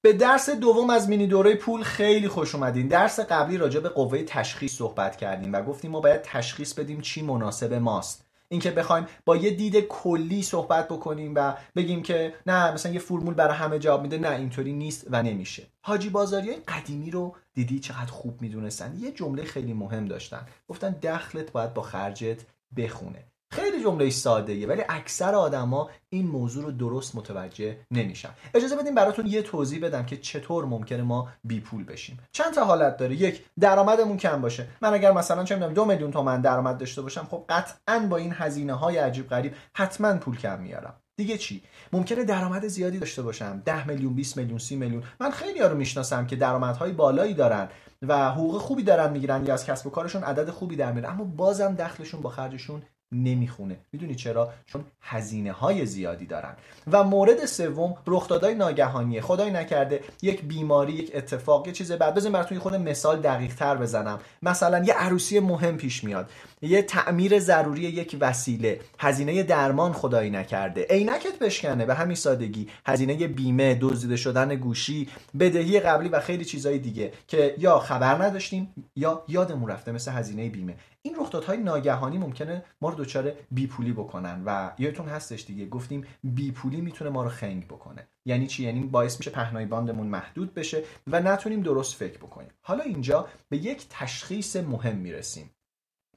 به 0.05 0.12
درس 0.12 0.50
دوم 0.50 0.90
از 0.90 1.08
مینی 1.08 1.26
دوره 1.26 1.55
پول 1.55 1.82
خیلی 1.82 2.28
خوش 2.28 2.55
اومدین. 2.55 2.88
درس 2.88 3.20
قبلی 3.20 3.58
راجع 3.58 3.81
به 3.81 3.88
قوه 3.88 4.23
تشخیص 4.23 4.76
صحبت 4.76 5.17
کردیم 5.17 5.52
و 5.52 5.62
گفتیم 5.62 5.90
ما 5.90 6.00
باید 6.00 6.23
تشخیص 6.23 6.75
بدیم 6.75 7.00
چی 7.00 7.23
مناسب 7.23 7.75
ماست. 7.75 8.31
اینکه 8.52 8.70
بخوایم 8.70 9.06
با 9.25 9.37
یه 9.37 9.50
دید 9.50 9.81
کلی 9.81 10.43
صحبت 10.43 10.88
بکنیم 10.88 11.32
و 11.34 11.54
بگیم 11.76 12.02
که 12.02 12.34
نه 12.46 12.72
مثلا 12.72 12.93
یه 12.93 12.99
فرمول 12.99 13.34
برای 13.34 13.56
همه 13.56 13.78
جواب 13.78 14.02
میده. 14.02 14.19
نه 14.19 14.31
اینطوری 14.31 14.72
نیست 14.72 15.06
و 15.10 15.22
نمیشه. 15.22 15.62
حاجی 15.81 16.10
بازاری 16.10 16.49
های 16.49 16.60
قدیمی 16.69 17.10
رو 17.10 17.37
دیدی 17.54 17.81
چقدر 17.81 18.12
خوب 18.12 18.43
می‌دونستن؟ 18.43 18.94
یه 18.99 19.12
جمله 19.12 19.44
خیلی 19.44 19.72
مهم 19.72 20.04
داشتن. 20.04 20.46
گفتن 20.69 20.90
دخلت 20.90 21.52
باید 21.52 21.75
با 21.75 21.82
خرجت 21.82 22.43
بخونه. 22.76 23.31
خیلی 23.52 23.82
جمله 23.82 24.10
ساده 24.10 24.66
ولی 24.66 24.82
اکثر 24.88 25.34
آدما 25.34 25.90
این 26.08 26.26
موضوع 26.26 26.64
رو 26.64 26.70
درست 26.70 27.16
متوجه 27.16 27.76
نمیشن. 27.90 28.28
اجازه 28.54 28.76
بدیم 28.76 28.94
براتون 28.94 29.26
یه 29.26 29.43
توضیح 29.43 29.87
بدم 29.87 30.06
که 30.06 30.16
چطور 30.16 30.64
ممکنه 30.64 31.02
ما 31.02 31.28
بی 31.44 31.60
پول 31.60 31.84
بشیم. 31.84 32.19
چند 32.32 32.54
تا 32.54 32.64
حالت 32.64 32.96
داره؟ 32.96 33.14
یک 33.14 33.44
درآمدمون 33.60 34.16
کم 34.16 34.40
باشه. 34.40 34.69
من 34.82 34.94
اگر 34.94 35.12
مثلا 35.12 35.44
چه 35.44 35.54
می‌دونم 35.54 35.75
دو 35.75 35.84
میلیون 35.84 36.10
تومن 36.10 36.40
درآمد 36.40 36.78
داشته 36.78 37.02
باشم 37.02 37.28
خب 37.31 37.44
قطعا 37.49 37.99
با 37.99 38.16
این 38.16 38.32
هزینه 38.37 38.72
های 38.72 38.99
عجیب 38.99 39.28
غریب 39.28 39.54
حتما 39.75 40.16
پول 40.16 40.37
کم 40.37 40.60
میارم. 40.60 40.94
دیگه 41.16 41.38
چی؟ 41.38 41.62
ممکنه 41.93 42.25
درآمد 42.25 42.66
زیادی 42.66 42.99
داشته 42.99 43.22
باشم. 43.22 43.62
10 43.64 43.88
میلیون 43.88 44.14
20 44.14 44.37
میلیون 44.37 44.58
30 44.58 44.76
میلیون. 44.76 45.02
من 45.20 45.31
خیلی 45.31 45.60
ها 45.60 45.69
می‌شناسم 45.69 46.26
که 46.26 46.37
درآمدهای 46.37 46.93
بالایی 46.93 47.34
دارن 47.34 47.69
و 48.02 48.31
حقوق 48.31 48.58
خوبی 48.58 48.82
دارن 48.82 49.12
می‌گیرن 49.12 49.46
یا 49.46 49.54
از 49.54 49.66
کسب 49.66 49.87
و 49.87 49.90
کارشون 49.90 50.25
عدد 50.25 50.50
خوبی 50.50 50.76
در 50.76 50.93
میاره 50.93 51.10
اما 51.10 51.25
بازم 51.25 51.75
دخلشون 51.75 52.20
با 52.22 52.31
خرجشون 52.31 52.82
نمی‌خونه. 53.12 53.76
می‌دونی 53.93 54.14
چرا؟ 54.14 54.53
چون 54.67 54.85
هزینه 55.00 55.53
های 55.53 55.87
زیادی 55.87 56.26
دارن. 56.26 56.55
و 56.93 57.05
مورد 57.05 57.47
سوم 57.47 57.94
رخدادهای 58.06 58.55
ناگهانیه. 58.55 59.20
خدای 59.20 59.50
نکرده 59.50 60.00
یک 60.23 60.44
بیماری 60.44 60.93
یک 60.93 61.11
اتفاق 61.14 61.67
یه 61.67 61.73
چیز 61.73 61.93
بعد 61.93 62.14
بزن 62.14 62.32
براتون 62.32 62.59
خود 62.59 62.75
مثال 62.75 63.20
دقیق 63.20 63.55
تر 63.55 63.76
بزنم. 63.76 64.20
مثلا 64.43 64.85
یه 64.85 64.94
عروسی 64.94 65.41
مهم 65.41 65.76
پیش 65.76 66.05
میاد. 66.05 66.31
یه 66.62 66.82
تعمیر 66.82 67.38
ضروری 67.38 67.82
یک 67.82 68.17
وسیله. 68.20 68.81
هزینه 68.99 69.43
درمان 69.43 69.93
خدایی 69.93 70.31
نکرده. 70.31 70.87
عینکت 70.91 71.38
بشکنه 71.38 71.87
به 71.87 71.94
همین 71.94 72.16
سادگی. 72.16 72.69
هزینه 72.87 73.26
بیمه 73.28 73.78
دزدیده 73.81 74.16
شدن 74.16 74.54
گوشی 74.54 75.09
بدهی 75.40 75.81
قبلی 75.81 76.09
و 76.09 76.21
خیلی 76.21 76.45
چیزهای 76.45 76.78
دیگه 76.78 77.12
که 77.28 77.54
یا 77.59 77.78
خبر 77.78 78.25
نداشتیم 78.25 78.75
یا 78.97 79.25
یادمون 79.28 79.71
رفته 79.71 79.92
مثل 79.92 80.12
هزینه 80.12 80.49
بیمه. 80.49 80.75
این 81.04 81.16
رخدادهای 81.16 81.59
ناگهانی 81.59 82.18
ممکنه 82.18 82.64
ما 82.80 82.88
رو 82.88 83.04
دچار 83.04 83.32
بیپولی 83.50 83.92
بکنن 83.92 84.42
و 84.47 84.73
یادتون 84.78 85.09
هستش 85.09 85.44
دیگه 85.44 85.68
گفتیم 85.68 86.04
بیپولی 86.25 86.80
می‌تونه 86.80 87.11
ما 87.11 87.23
رو 87.23 87.28
خنگ 87.28 87.66
بکنه. 87.66 88.06
یعنی 88.25 88.47
چی؟ 88.47 88.62
یعنی 88.62 88.80
باعث 88.80 89.18
میشه 89.18 89.30
پهنای 89.30 89.66
باندمون 89.66 90.06
محدود 90.06 90.54
بشه 90.54 90.85
و 91.06 91.21
نتونیم 91.21 91.61
درست 91.62 91.94
فکر 91.94 92.18
بکنیم. 92.18 92.50
حالا 92.62 92.85
اینجا 92.85 93.28
به 93.49 93.56
یک 93.56 93.87
تشخیص 93.90 94.56
مهم 94.56 94.97
می‌رسیم. 94.97 95.50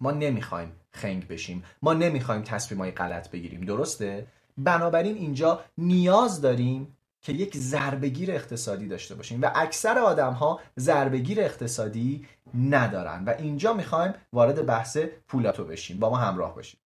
ما 0.01 0.12
نمی‌خوایم 0.12 0.72
خنگ 0.92 1.27
بشیم. 1.27 1.63
ما 1.82 1.94
نمی‌خوایم 1.94 2.42
تصمیمای 2.42 2.92
غلط 2.92 3.30
بگیریم. 3.30 3.62
درسته؟ 3.62 4.27
بنابراین 4.58 5.15
اینجا 5.15 5.62
نیاز 5.77 6.42
داریم 6.42 6.95
که 7.25 7.34
یک 7.34 7.58
ضربگیر 7.58 8.32
اقتصادی 8.32 8.88
داشته 8.88 9.15
باشیم 9.15 9.41
و 9.41 9.51
اکثر 9.55 10.00
آدم 10.00 10.34
ها 10.34 10.60
ضربگیر 10.79 11.41
اقتصادی 11.41 12.25
ندارن. 12.53 13.24
و 13.25 13.29
اینجا 13.39 13.74
می‌خوایم 13.74 14.13
وارد 14.34 14.65
بحث 14.65 14.98
پولاتو 15.27 15.65
بشیم. 15.65 16.00
با 16.00 16.10
ما 16.10 16.17
همراه 16.17 16.55
باشیم 16.55 16.79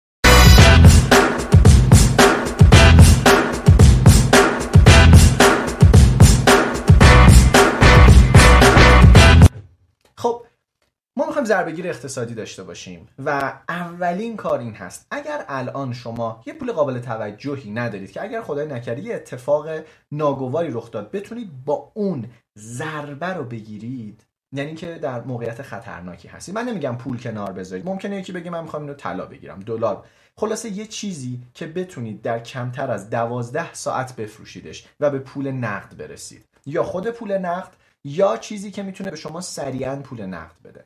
ضربگیر 11.50 11.88
اقتصادی 11.88 12.34
داشته 12.34 12.64
باشیم. 12.64 13.08
و 13.26 13.54
اولین 13.70 14.36
کار 14.38 14.60
این 14.60 14.74
هست. 14.74 15.08
اگر 15.12 15.46
الان 15.48 15.94
شما 15.94 16.44
یه 16.46 16.54
پول 16.54 16.72
قابل 16.72 17.00
توجهی 17.00 17.72
ندارید 17.72 18.12
که 18.12 18.24
اگر 18.24 18.42
خدای 18.42 18.68
نکرده 18.68 19.02
یه 19.02 19.16
اتفاق 19.16 19.68
ناگواری 20.12 20.70
رخ 20.72 20.92
داد 20.92 21.12
بتونید 21.12 21.66
با 21.66 21.92
اون 21.94 22.26
ضربه 22.58 23.28
رو 23.28 23.44
بگیرید. 23.44 24.26
یعنی 24.52 24.76
که 24.76 24.96
در 24.96 25.22
موقعیت 25.22 25.62
خطرناکی 25.62 26.28
هستید 26.28 26.56
من 26.56 26.66
نمیگم 26.66 26.96
پول 26.98 27.18
کنار 27.18 27.52
بذارید. 27.52 27.86
ممکنه 27.86 28.16
یکی 28.16 28.32
بگه 28.32 28.50
من 28.52 28.62
می‌خوام 28.64 28.82
اینو 28.82 28.94
طلا 28.94 29.26
بگیرم 29.26 29.60
دلار. 29.60 30.06
خلاصه 30.38 30.70
یه 30.70 30.86
چیزی 30.86 31.42
که 31.54 31.68
بتونید 31.68 32.22
در 32.22 32.40
کمتر 32.40 32.92
از 32.92 33.10
دوازده 33.10 33.74
ساعت 33.74 34.16
بفروشیدش 34.16 34.88
و 35.00 35.10
به 35.10 35.20
پول 35.20 35.52
نقد 35.52 35.98
برسید. 35.98 36.46
یا 36.66 36.84
خود 36.84 37.10
پول 37.10 37.38
نقد 37.38 37.72
یا 38.04 38.38
چیزی 38.38 38.72
که 38.72 38.84
می‌تونه 38.84 39.10
به 39.10 39.18
شما 39.18 39.42
سریعا 39.42 39.96
پول 39.96 40.26
نقد 40.26 40.56
بده. 40.64 40.86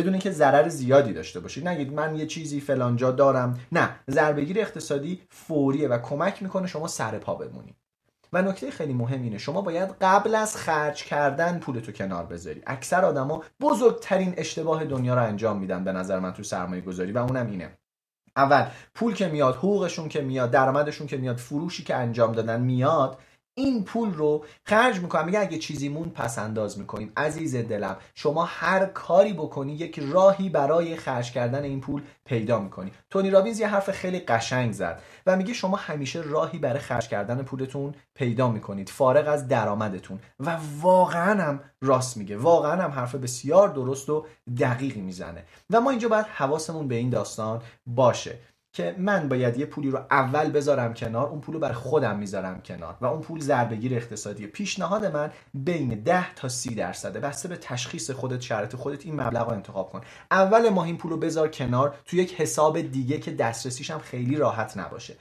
بدون 0.00 0.12
اینکه 0.12 0.30
ضرر 0.30 0.68
زیادی 0.68 1.12
داشته 1.12 1.40
باشید 1.40 1.68
نگید 1.68 1.92
من 1.92 2.16
یه 2.16 2.26
چیزی 2.26 2.60
فلانجا 2.60 3.10
دارم. 3.10 3.60
نه 3.72 3.90
ضربگیر 4.10 4.60
اقتصادی 4.60 5.22
فوریه 5.30 5.88
و 5.88 5.98
کمک 5.98 6.42
می‌کنه 6.42 6.66
شما 6.66 6.86
سر 6.86 7.18
پا 7.18 7.34
بمونید 7.34 7.74
و 8.32 8.42
نکته 8.42 8.70
خیلی 8.70 8.92
مهم 8.92 9.22
اینه 9.22 9.38
شما 9.38 9.60
باید 9.60 9.94
قبل 10.00 10.34
از 10.34 10.56
خرج 10.56 11.04
کردن 11.04 11.58
پولتو 11.58 11.92
کنار 11.92 12.26
بذاری. 12.26 12.62
اکثر 12.66 13.04
آدما 13.04 13.42
بزرگترین 13.60 14.34
اشتباه 14.36 14.84
دنیا 14.84 15.14
رو 15.14 15.22
انجام 15.22 15.58
میدن 15.58 15.84
به 15.84 15.92
نظر 15.92 16.18
من 16.18 16.32
تو 16.32 16.42
سرمایه 16.42 16.80
گذاری 16.80 17.12
و 17.12 17.18
اونم 17.18 17.46
اینه. 17.46 17.78
اول 18.36 18.66
پول 18.94 19.14
که 19.14 19.28
میاد 19.28 19.54
حقوقشون 19.54 20.08
که 20.08 20.20
میاد 20.20 20.50
درآمدشون 20.50 21.06
که 21.06 21.16
میاد 21.16 21.36
فروشی 21.36 21.84
که 21.84 21.94
انجام 21.94 22.32
دادن 22.32 22.60
میاد 22.60 23.18
این 23.54 23.84
پول 23.84 24.14
رو 24.14 24.44
خرج 24.64 25.00
می‌کنم. 25.00 25.24
میگه 25.26 25.40
اگه 25.40 25.58
چیزی 25.58 25.88
مون 25.88 26.10
پس 26.10 26.38
انداز 26.38 26.78
می‌کنیم. 26.78 27.12
عزیز 27.16 27.56
دلم 27.56 27.96
شما 28.14 28.44
هر 28.44 28.86
کاری 28.86 29.32
بکنی 29.32 29.72
یک 29.72 30.00
راهی 30.02 30.48
برای 30.48 30.96
خرج 30.96 31.32
کردن 31.32 31.64
این 31.64 31.80
پول 31.80 32.02
پیدا 32.24 32.58
می‌کنی. 32.58 32.92
تونی 33.10 33.30
رابینز 33.30 33.60
یه 33.60 33.68
حرف 33.68 33.90
خیلی 33.90 34.20
قشنگ 34.20 34.72
زد 34.72 35.02
و 35.26 35.36
میگه 35.36 35.52
شما 35.52 35.76
همیشه 35.76 36.20
راهی 36.20 36.58
برای 36.58 36.80
خرج 36.80 37.08
کردن 37.08 37.42
پولتون 37.42 37.94
پیدا 38.14 38.50
می‌کنید. 38.50 38.88
فارغ 38.88 39.28
از 39.28 39.48
درآمدتون. 39.48 40.20
و 40.40 40.58
واقعا 40.80 41.42
هم 41.42 41.60
راست 41.80 42.16
میگه. 42.16 42.36
واقعا 42.36 42.82
هم 42.82 42.90
حرف 42.90 43.14
بسیار 43.14 43.68
درست 43.68 44.10
و 44.10 44.26
دقیقی 44.60 45.00
می‌زنه. 45.00 45.44
و 45.70 45.80
ما 45.80 45.90
اینجا 45.90 46.08
باید 46.08 46.26
حواسمون 46.26 46.88
به 46.88 46.94
این 46.94 47.10
داستان 47.10 47.62
باشه. 47.86 48.38
که 48.72 48.94
من 48.98 49.28
باید 49.28 49.56
یه 49.56 49.66
پولی 49.66 49.90
رو 49.90 49.98
اول 50.10 50.50
بذارم 50.50 50.94
کنار 50.94 51.28
اون 51.28 51.40
پول 51.40 51.54
رو 51.54 51.60
برای 51.60 51.74
خودم 51.74 52.18
می‌ذارم 52.18 52.60
کنار 52.60 52.96
و 53.00 53.06
اون 53.06 53.20
پول 53.20 53.40
ضربگیر 53.40 53.94
اقتصادی. 53.94 54.46
پیشنهاد 54.46 55.04
من 55.04 55.30
بین 55.54 55.88
10 55.88 56.34
تا 56.34 56.48
30 56.48 56.74
درصده. 56.74 57.20
بسته 57.20 57.48
به 57.48 57.56
تشخیص 57.56 58.10
خودت 58.10 58.40
شرط 58.40 58.76
خودت 58.76 59.06
این 59.06 59.20
مبلغ 59.20 59.48
رو 59.48 59.54
انتخاب 59.54 59.90
کن. 59.90 60.00
اول 60.30 60.68
ماه 60.68 60.86
این 60.86 60.98
پول 60.98 61.10
رو 61.10 61.16
بذار 61.16 61.48
کنار 61.48 61.94
تو 62.06 62.16
یک 62.16 62.40
حساب 62.40 62.80
دیگه 62.80 63.18
که 63.18 63.30
دسترسیش 63.30 63.90
هم 63.90 63.98
خیلی 63.98 64.36
راحت 64.36 64.76
نباشه. 64.76 65.16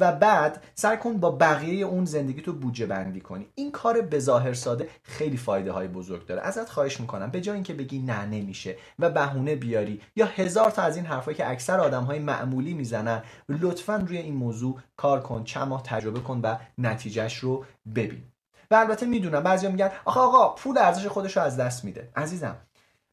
و 0.00 0.12
بعد 0.12 0.62
سعی 0.74 0.96
کن 0.96 1.16
با 1.16 1.30
بقیه 1.30 1.86
اون 1.86 2.04
زندگی 2.04 2.42
تو 2.42 2.52
بودجه 2.52 2.86
بندی 2.86 3.20
کنی. 3.20 3.46
این 3.54 3.72
کار 3.72 4.00
به 4.00 4.18
ظاهر 4.18 4.52
ساده 4.52 4.88
خیلی 5.02 5.36
فایده 5.36 5.72
های 5.72 5.88
بزرگ 5.88 6.26
داره. 6.26 6.42
ازت 6.42 6.68
خواهش 6.68 7.00
می‌کنم 7.00 7.30
به 7.30 7.40
جای 7.40 7.54
اینکه 7.54 7.74
بگی 7.74 7.98
نه 7.98 8.26
نمیشه 8.26 8.76
و 8.98 9.10
بهونه 9.10 9.56
بیاری 9.56 10.00
یا 10.16 10.26
هزار 10.26 10.70
تا 10.70 10.82
از 10.82 10.96
این 10.96 11.06
حرفایی 11.06 11.36
که 11.36 11.50
اکثر 11.50 11.80
آدم 11.80 12.04
های 12.04 12.18
معمولی 12.18 12.74
می‌زنن 12.74 13.22
لطفا 13.48 13.96
روی 13.96 14.18
این 14.18 14.34
موضوع 14.34 14.80
کار 14.96 15.20
کن 15.20 15.44
چند 15.44 15.68
ماه 15.68 15.82
تجربه 15.82 16.20
کن 16.20 16.40
و 16.42 16.56
نتیجهش 16.78 17.36
رو 17.38 17.64
ببین. 17.94 18.22
و 18.70 18.74
البته 18.74 19.06
می‌دونم 19.06 19.42
بعضیا 19.42 19.70
میگن 19.70 19.90
آخه 20.04 20.20
آقا 20.20 20.48
پول 20.48 20.78
ارزش 20.78 21.06
خودش 21.06 21.36
رو 21.36 21.42
از 21.42 21.56
دست 21.56 21.84
میده. 21.84 22.08
عزیزم 22.16 22.56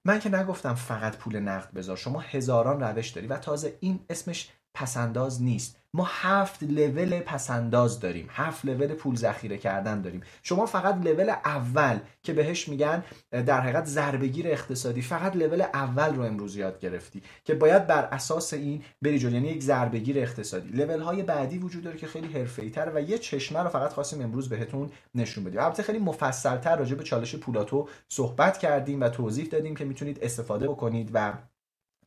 من 0.06 0.20
که 0.20 0.36
نگفتم 0.36 0.76
فقط 0.76 1.18
پول 1.18 1.40
نقد 1.40 1.74
بذار 1.74 1.98
شما 1.98 2.20
هزاران 2.20 2.80
روش 2.80 3.10
داری 3.10 3.28
و 3.28 3.38
تازه 3.38 3.78
این 3.80 4.00
اسمش 4.10 4.50
پسنداز 4.80 5.42
نیست. 5.44 5.78
ما 5.94 6.08
هفت 6.10 6.64
لول 6.64 7.20
پسنداز 7.20 8.00
داریم. 8.00 8.28
هفت 8.30 8.66
لول 8.66 8.88
پول 8.88 9.16
ذخیره 9.16 9.58
کردن 9.58 10.02
داریم. 10.02 10.22
شما 10.44 10.66
فقط 10.66 11.06
لول 11.06 11.30
اول 11.30 12.00
که 12.24 12.34
بهش 12.34 12.70
میگن 12.70 13.04
در 13.32 13.62
حقیقت 13.62 13.86
ضربگیر 13.86 14.48
اقتصادی 14.48 15.02
فقط 15.02 15.36
لول 15.36 15.62
اول 15.62 16.16
رو 16.16 16.24
امروز 16.24 16.56
یاد 16.56 16.80
گرفتی 16.80 17.22
که 17.44 17.54
باید 17.54 17.88
بر 17.88 18.04
اساس 18.12 18.54
این 18.54 18.84
بری 19.02 19.20
جلو. 19.20 19.34
یعنی 19.34 19.48
یک 19.48 19.64
ضربگیر 19.64 20.20
اقتصادی. 20.20 20.70
لول 20.70 21.02
های 21.02 21.24
بعدی 21.24 21.58
وجود 21.58 21.84
داره 21.84 21.98
که 21.98 22.08
خیلی 22.08 22.34
حرفه‌ای 22.34 22.70
تر 22.70 22.92
و 22.96 23.02
یه 23.02 23.18
چشمه 23.18 23.60
رو 23.60 23.70
فقط 23.70 23.94
خواستیم 23.94 24.22
امروز 24.22 24.50
بهتون 24.50 24.90
نشون 25.16 25.44
بدیم. 25.44 25.60
البته 25.60 25.84
خیلی 25.84 26.00
مفصل 26.00 26.58
تر 26.58 26.76
راجع 26.76 26.96
به 26.96 27.04
چالش 27.04 27.36
پولاتو 27.36 27.88
صحبت 28.10 28.58
کردیم 28.58 29.02
و 29.02 29.10
توضیح 29.10 29.46
دادیم 29.46 29.76
که 29.76 29.86
می‌تونید 29.86 30.20
استفاده 30.22 30.68
بکنید 30.68 31.12
و 31.14 31.34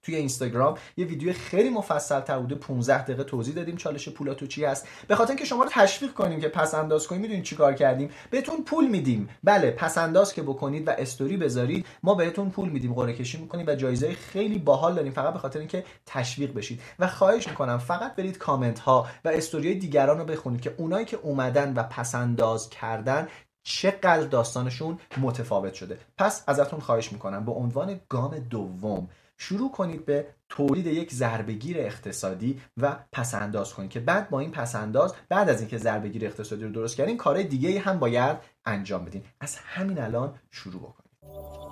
توی 0.03 0.17
اینستاگرام. 0.17 0.75
یه 0.97 1.07
ویدیو 1.07 1.33
خیلی 1.33 1.71
مفصل 1.71 2.21
تر 2.21 2.39
بوده 2.39 2.55
15 2.55 3.03
دقیقه 3.03 3.25
توضیح 3.25 3.55
دادیم 3.55 3.77
چالش 3.77 4.09
پولاتو 4.09 4.47
چی 4.47 4.65
هست. 4.65 4.89
به 5.09 5.15
خاطر 5.15 5.31
اینکه 5.31 5.45
شما 5.45 5.63
رو 5.63 5.71
تشویق 5.73 6.13
کنیم 6.13 6.41
که 6.41 6.49
پس 6.49 6.75
انداز 6.75 7.07
کنید 7.07 7.23
می‌دونید 7.23 7.45
چیکار 7.45 7.75
کردیم. 7.75 8.11
بهتون 8.31 8.65
پول 8.65 8.87
میدیم. 8.87 9.29
بله 9.45 9.71
پس 9.71 9.99
انداز 9.99 10.35
که 10.35 10.43
بکنید 10.43 10.89
و 10.89 10.91
استوری 10.91 11.37
بذارید 11.37 11.87
ما 12.03 12.15
بهتون 12.15 12.51
پول 12.51 12.69
میدیم 12.69 12.95
قرعه 12.95 13.13
کشی 13.13 13.39
می‌کنیم 13.39 13.67
و 13.69 13.75
جایزه 13.75 14.13
خیلی 14.13 14.59
باحال 14.59 14.95
داریم. 14.95 15.13
فقط 15.13 15.33
به 15.33 15.39
خاطر 15.39 15.59
اینکه 15.59 15.85
تشویق 16.07 16.55
بشید. 16.55 16.81
و 16.99 17.07
خواهش 17.07 17.49
می‌کنم 17.49 17.79
فقط 17.79 18.17
برید 18.17 18.39
کامنت 18.39 18.79
ها 18.79 19.07
و 19.25 19.29
استوری 19.29 19.75
دیگران 19.75 20.19
رو 20.19 20.25
بخونید 20.25 20.61
که 20.61 20.75
اونایی 20.77 21.05
که 21.05 21.17
اومدن 21.17 21.75
و 21.75 21.83
پس 21.83 22.15
انداز 22.15 22.71
کردن 22.71 23.29
چقدر 23.63 24.23
داستانشون 24.23 24.99
متفاوت 25.21 25.75
شده. 25.75 25.99
پس 26.19 26.45
ازتون 26.47 26.81
خواهش 26.81 27.13
می‌کنم 27.13 27.45
به 27.45 27.53
عنوان 27.53 28.01
گام 28.09 28.39
دوم 28.39 29.09
شروع 29.43 29.71
کنید 29.71 30.05
به 30.05 30.27
تولید 30.49 30.87
یک 30.87 31.13
ضربگیر 31.13 31.79
اقتصادی 31.79 32.61
و 32.77 32.97
پسنداز 33.13 33.75
کنید 33.75 33.91
که 33.91 34.01
بعد 34.01 34.31
با 34.31 34.41
این 34.41 34.51
پسنداز 34.51 35.15
بعد 35.29 35.49
از 35.49 35.61
اینکه 35.61 35.79
ضربگیر 35.79 36.27
اقتصادی 36.27 36.65
رو 36.65 36.71
درست 36.71 36.97
کردین 36.97 37.17
کارهای 37.17 37.45
دیگه 37.45 37.81
هم 37.81 37.99
باید 37.99 38.37
انجام 38.65 39.05
بدین. 39.05 39.23
از 39.41 39.57
همین 39.57 39.99
الان 39.99 40.35
شروع 40.51 40.83
بکنید. 40.83 41.70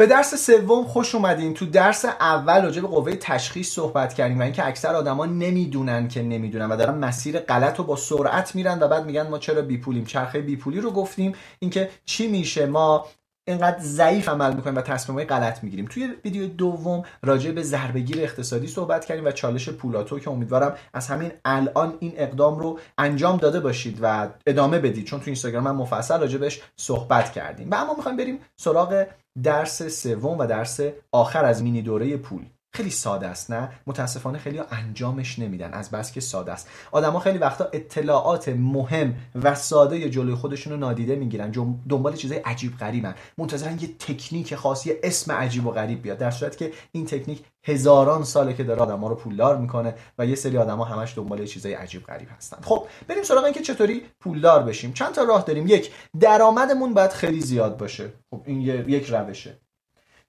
به 0.00 0.06
درس 0.06 0.34
سوم 0.34 0.84
خوش 0.84 1.14
اومدین. 1.14 1.54
تو 1.54 1.66
درس 1.66 2.04
اول 2.04 2.62
راجع 2.62 2.80
به 2.80 2.88
قوه 2.88 3.16
تشخیص 3.16 3.74
صحبت 3.74 4.14
کردیم 4.14 4.38
و 4.38 4.42
اینکه 4.42 4.66
اکثر 4.66 4.94
آدما 4.94 5.26
نمی‌دونن 5.26 6.08
که 6.08 6.22
نمی‌دونن 6.22 6.68
و 6.68 6.76
دارن 6.76 6.98
مسیر 6.98 7.38
غلط 7.38 7.78
رو 7.78 7.84
با 7.84 7.96
سرعت 7.96 8.54
میرن 8.54 8.78
و 8.80 8.88
بعد 8.88 9.06
میگن 9.06 9.28
ما 9.28 9.38
چرا 9.38 9.62
بیپولیم. 9.62 10.04
چرخه 10.04 10.40
بیپولی 10.40 10.80
رو 10.80 10.90
گفتیم. 10.90 11.34
اینکه 11.58 11.90
چی 12.04 12.28
میشه؟ 12.28 12.66
ما 12.66 13.06
اینقدر 13.50 13.78
ضعیف 13.80 14.28
عمل 14.28 14.54
می‌کنیم 14.54 14.76
و 14.76 14.80
تصمیمای 14.80 15.24
غلط 15.24 15.64
می‌گیریم. 15.64 15.86
توی 15.90 16.14
ویدیو 16.24 16.46
دوم 16.46 17.02
راجع 17.22 17.50
به 17.50 17.62
ضربگیر 17.62 18.20
اقتصادی 18.20 18.66
صحبت 18.66 19.04
کردیم 19.04 19.24
و 19.24 19.30
چالش 19.30 19.68
پولاتو 19.68 20.18
که 20.18 20.30
امیدوارم 20.30 20.74
از 20.94 21.06
همین 21.06 21.32
الان 21.44 21.94
این 22.00 22.12
اقدام 22.16 22.58
رو 22.58 22.78
انجام 22.98 23.36
داده 23.36 23.60
باشید 23.60 23.98
و 24.02 24.28
ادامه 24.46 24.78
بدید. 24.78 25.04
چون 25.04 25.20
تو 25.20 25.26
اینستاگرام 25.26 25.64
من 25.64 25.74
مفصل 25.74 26.20
راجع 26.20 26.38
بهش 26.38 26.60
صحبت 26.76 27.32
کردیم. 27.32 27.70
و 27.70 27.74
اما 27.74 27.94
می‌خوایم 27.94 28.16
بریم 28.16 28.38
سراغ 28.56 29.06
درس 29.42 29.82
سوم 29.82 30.38
و 30.38 30.46
درس 30.46 30.80
آخر 31.12 31.44
از 31.44 31.62
مینی 31.62 31.82
دوره 31.82 32.16
پول. 32.16 32.42
خیلی 32.72 32.90
ساده 32.90 33.26
است 33.26 33.50
نه؟ 33.50 33.68
متاسفانه 33.86 34.38
خیلی 34.38 34.60
انجامش 34.70 35.38
نمیدن 35.38 35.72
از 35.72 35.90
بس 35.90 36.12
که 36.12 36.20
ساده 36.20 36.52
است. 36.52 36.68
آدما 36.92 37.18
خیلی 37.18 37.38
وقتا 37.38 37.68
اطلاعات 37.72 38.48
مهم 38.48 39.14
و 39.34 39.54
ساده 39.54 40.10
جلوی 40.10 40.34
خودشون 40.34 40.72
رو 40.72 40.78
نادیده 40.78 41.16
می‌گیرن 41.16 41.50
دنبال 41.88 42.16
چیزای 42.16 42.38
عجیب 42.38 42.76
غریبن. 42.76 43.14
منتظرن 43.38 43.78
یه 43.80 43.88
تکنیک 43.98 44.54
خاص 44.54 44.86
یه 44.86 45.00
اسم 45.02 45.32
عجیب 45.32 45.66
و 45.66 45.70
غریب 45.70 46.02
بیاد 46.02 46.18
در 46.18 46.30
صورت 46.30 46.56
که 46.56 46.72
این 46.92 47.06
تکنیک 47.06 47.44
هزاران 47.64 48.24
ساله 48.24 48.54
که 48.54 48.64
داره 48.64 48.80
آدما 48.80 49.08
رو 49.08 49.14
پولدار 49.14 49.56
می‌کنه 49.56 49.94
و 50.18 50.26
یه 50.26 50.34
سری 50.34 50.58
آدما 50.58 50.84
همش 50.84 51.12
دنبال 51.16 51.46
چیزای 51.46 51.74
عجیب 51.74 52.04
غریب 52.06 52.28
هستن. 52.36 52.58
خب 52.62 52.86
بریم 53.08 53.22
سراغ 53.22 53.44
اینکه 53.44 53.60
چطوری 53.60 54.02
پولدار 54.20 54.62
بشیم. 54.62 54.92
چند 54.92 55.12
تا 55.12 55.22
راه 55.22 55.44
داریم. 55.44 55.66
یک 55.66 55.92
درآمدمون 56.20 56.94
باید 56.94 57.10
خیلی 57.10 57.40
زیاد 57.40 57.76
باشه. 57.76 58.12
خب 58.30 58.42
این 58.46 58.60
یک 58.60 59.06
روشه. 59.06 59.60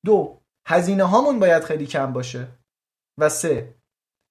دو 0.05 0.40
هزینه 0.68 1.03
هامون 1.03 1.39
باید 1.39 1.63
خیلی 1.63 1.88
کم 1.88 2.13
باشه. 2.13 2.48
و 3.18 3.30
سه 3.30 3.75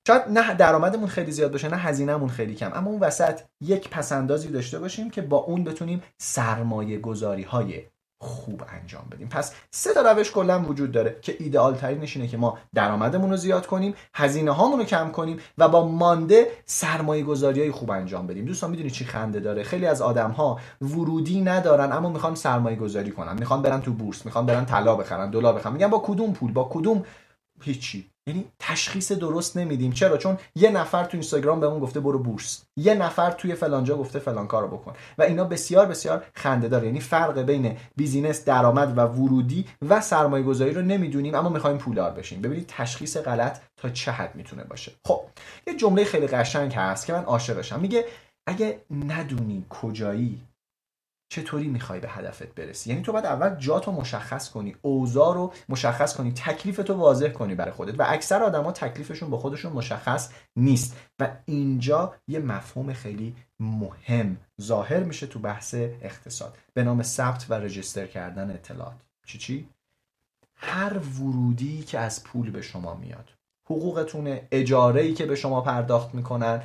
شاید 0.07 0.23
نه 0.29 0.55
درآمدمون 0.55 1.09
خیلی 1.09 1.33
زیاد 1.33 1.53
باشه 1.53 1.69
نه 1.69 1.77
هزینهمون 1.77 2.29
خیلی 2.29 2.55
کم 2.55 2.73
اما 2.75 2.91
اون 2.91 3.01
وسط 3.01 3.41
یک 3.61 3.89
پسندازی 3.89 4.49
داشته 4.49 4.79
باشیم 4.79 5.11
که 5.11 5.23
با 5.23 5.37
اون 5.37 5.65
بتونیم 5.65 6.03
سرمایه 6.21 6.99
گذاری 6.99 7.43
های 7.43 7.87
خوب 8.23 8.63
انجام 8.69 9.05
بدیم. 9.11 9.29
پس 9.29 9.55
سه 9.71 9.95
تا 9.95 10.13
روش 10.13 10.33
کلا 10.33 10.63
وجود 10.63 10.93
داره 10.93 11.19
که 11.23 11.37
ایدئال 11.39 11.75
ترینش 11.75 12.17
اینه 12.17 12.29
که 12.29 12.37
ما 12.37 12.59
درآمدمون 12.75 13.31
رو 13.31 13.37
زیاد 13.37 13.67
کنیم 13.67 13.95
هزینه 14.15 14.51
هامون 14.51 14.79
رو 14.79 14.85
کم 14.85 15.11
کنیم 15.11 15.39
و 15.59 15.69
با 15.69 15.89
مانده 15.89 16.47
سرمایه 16.65 17.23
گذاری 17.25 17.61
های 17.61 17.71
خوب 17.71 17.91
انجام 17.91 18.27
بدیم. 18.27 18.45
دوستان 18.45 18.71
می‌دونی 18.71 18.91
چی 18.91 19.05
خنده 19.05 19.41
داره؟ 19.41 19.63
خیلی 19.63 19.87
از 19.87 20.03
آدم 20.03 20.31
ها 20.31 20.61
ورودی 20.81 21.41
ندارن 21.41 21.93
اما 21.93 22.09
می‌خوان 22.09 22.35
سرمایه 22.35 22.77
گذاری 22.77 23.11
کنن. 23.11 23.39
می‌خوان 23.39 23.63
برن 23.63 23.81
تو 23.81 23.93
بورس 23.93 24.27
می‌خوان 24.27 24.47
برن 24.47 24.65
طلا 24.65 24.97
بخرن 24.97 25.31
دلار 25.31 25.55
بخرن. 25.55 25.73
میگن 25.73 25.89
با 25.89 26.03
کدوم 26.05 26.33
پول؟ 26.33 26.53
با 26.53 26.69
کدوم؟ 26.73 27.05
هیچی. 27.63 28.10
یعنی 28.29 28.45
تشخیص 28.59 29.13
درست 29.13 29.57
نمیدیم. 29.57 29.93
چرا؟ 29.93 30.17
چون 30.17 30.39
یه 30.55 30.71
نفر 30.71 31.05
تو 31.05 31.11
اینستاگرام 31.13 31.61
بهمون 31.61 31.81
گفته 31.81 32.01
برو 32.01 32.19
بورس. 32.19 32.65
یه 32.77 32.95
نفر 32.95 33.31
توی 33.31 33.55
فلانجا 33.55 33.97
گفته 33.97 34.19
فلان 34.19 34.47
کارو 34.47 34.69
بکن. 34.69 34.93
و 35.19 35.23
اینا 35.23 35.45
بسیار 35.45 35.87
بسیار 35.87 36.25
خنده 36.35 36.69
داره. 36.69 36.87
یعنی 36.87 37.01
فرق 37.01 37.39
بین 37.39 37.77
بیزینس 37.97 38.45
درآمد 38.45 38.99
و 38.99 39.01
ورودی 39.01 39.65
و 39.89 40.01
سرمایه 40.01 40.45
گذاری 40.45 40.73
رو 40.73 40.83
نمی‌دونیم 40.83 41.35
اما 41.35 41.49
می‌خوایم 41.49 41.79
پولدار 41.79 42.11
بشیم. 42.11 42.43
ببینید 42.43 42.67
تشخیص 42.69 43.17
غلط 43.17 43.61
تا 43.77 43.91
چه 43.91 44.13
حد 44.13 44.35
می‌تونه 44.35 44.65
باشه. 44.65 44.93
خب 45.07 45.21
یه 45.67 45.77
جمله 45.77 46.05
خیلی 46.05 46.27
قشنگ 46.27 46.75
هست 46.75 47.07
که 47.07 47.13
من 47.13 47.25
عاشقشم 47.25 47.81
میگه 47.81 48.05
اگه 48.47 48.81
ندونی 49.07 49.65
کجایی 49.71 50.41
چطوری 51.33 51.69
می‌خوای 51.69 52.01
به 52.01 52.09
هدفت 52.09 52.55
برسی؟ 52.55 52.91
یعنی 52.91 53.03
تو 53.03 53.13
باید 53.13 53.27
اول 53.27 53.55
جاتو 53.55 53.93
مشخص 53.93 54.51
کنی 54.51 54.77
اوضاع 54.83 55.35
رو 55.35 55.53
مشخص 55.69 56.17
کنی 56.17 56.33
تکلیفتو 56.33 56.95
واضح 56.95 57.29
کنی 57.29 57.55
برای 57.55 57.73
خودت 57.73 58.01
و 58.01 58.05
اکثر 58.07 58.43
آدما 58.43 58.73
تکلیفشون 58.73 59.31
با 59.31 59.39
خودشون 59.39 59.73
مشخص 59.73 60.31
نیست 60.57 60.97
و 61.19 61.31
اینجا 61.45 62.15
یه 62.29 62.39
مفهوم 62.39 62.93
خیلی 62.93 63.37
مهم 63.61 64.37
ظاهر 64.61 65.01
میشه 65.01 65.27
تو 65.27 65.39
بحث 65.39 65.75
اقتصاد. 65.75 66.57
به 66.75 66.85
نام 66.85 67.03
ثبت 67.03 67.47
و 67.49 67.55
رجستر 67.55 68.07
کردن 68.07 68.51
اطلاعات. 68.51 68.97
چی 69.27 69.39
چی؟ 69.39 69.69
هر 70.55 70.99
ورودی 70.99 71.83
که 71.83 71.99
از 71.99 72.25
پول 72.25 72.51
به 72.51 72.63
شما 72.63 72.95
میاد. 72.95 73.29
حقوقتونه 73.65 74.49
اجاره 74.51 75.03
ای 75.03 75.15
که 75.15 75.27
به 75.27 75.35
شما 75.35 75.61
پرداخت 75.61 76.15
می‌کنن 76.15 76.63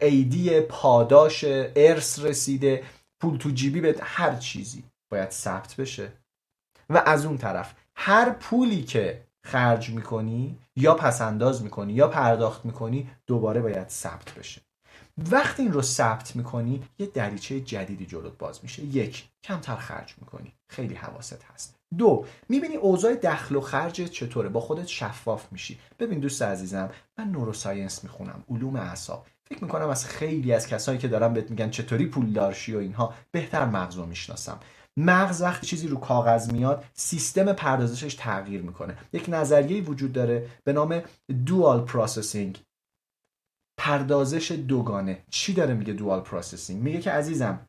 ایدی 0.00 0.60
پاداش 0.60 1.44
ارث 1.76 2.18
رسیده 2.18 2.82
پول 3.22 3.36
تو 3.36 3.50
جیبی 3.50 3.80
به 3.80 3.96
هر 4.02 4.36
چیزی 4.36 4.84
باید 5.12 5.30
ثبت 5.30 5.76
بشه. 5.76 6.12
و 6.90 7.02
از 7.06 7.26
اون 7.26 7.38
طرف 7.38 7.74
هر 7.96 8.30
پولی 8.30 8.82
که 8.82 9.22
خرج 9.46 9.90
می‌کنی 9.90 10.58
یا 10.76 10.94
پسنداز 10.94 11.62
می‌کنی 11.62 11.92
یا 11.92 12.08
پرداخت 12.08 12.64
می‌کنی 12.64 13.10
دوباره 13.26 13.60
باید 13.60 13.88
ثبت 13.88 14.34
بشه. 14.34 14.60
وقتی 15.30 15.62
این 15.62 15.72
رو 15.72 15.82
ثبت 15.82 16.36
می‌کنی 16.36 16.82
یه 16.98 17.06
دریچه 17.06 17.60
جدیدی 17.60 18.06
جلوت 18.06 18.38
باز 18.38 18.60
میشه. 18.62 18.84
یک 18.84 19.28
کمتر 19.44 19.76
خرج 19.76 20.14
می‌کنی. 20.20 20.54
خیلی 20.68 20.94
حواست 20.94 21.44
هست. 21.54 21.76
دو 21.98 22.26
می‌بینی 22.48 22.76
اوضاع 22.76 23.14
دخل 23.14 23.56
و 23.56 23.60
خرجت 23.60 24.10
چطوره؟ 24.10 24.48
با 24.48 24.60
خودت 24.60 24.86
شفاف 24.86 25.52
میشی. 25.52 25.78
ببین 25.98 26.20
دوست 26.20 26.42
عزیزم 26.42 26.90
من 27.18 27.28
نوروساینس 27.28 28.04
می‌خونم 28.04 28.44
علوم 28.50 28.76
اعصاب. 28.76 29.26
فکر 29.48 29.64
می‌کنم 29.64 29.88
از 29.88 30.06
خیلی 30.06 30.52
از 30.52 30.66
کسایی 30.66 30.98
که 30.98 31.08
دارم 31.08 31.34
بهت 31.34 31.50
میگن 31.50 31.70
چطوری 31.70 32.06
پول 32.06 32.32
دارشی 32.32 32.74
و 32.74 32.78
اینها 32.78 33.14
بهتر 33.30 33.64
مغز 33.64 33.96
رو 33.96 34.06
می‌شناسم. 34.06 34.60
مغز 34.96 35.42
وقتی 35.42 35.66
چیزی 35.66 35.88
رو 35.88 35.96
کاغذ 35.96 36.52
میاد 36.52 36.84
سیستم 36.94 37.52
پردازشش 37.52 38.14
تغییر 38.14 38.62
می‌کنه. 38.62 38.98
یک 39.12 39.24
نظریه 39.28 39.82
وجود 39.82 40.12
داره 40.12 40.50
به 40.64 40.72
نام 40.72 41.02
dual 41.46 41.84
processing 41.84 42.58
پردازش 43.78 44.50
دوگانه. 44.52 45.24
چی 45.30 45.54
داره 45.54 45.74
میگه 45.74 45.92
dual 45.92 46.20
processing 46.20 46.82
میگه 46.82 47.00
که 47.00 47.10
عزیزم 47.10 47.68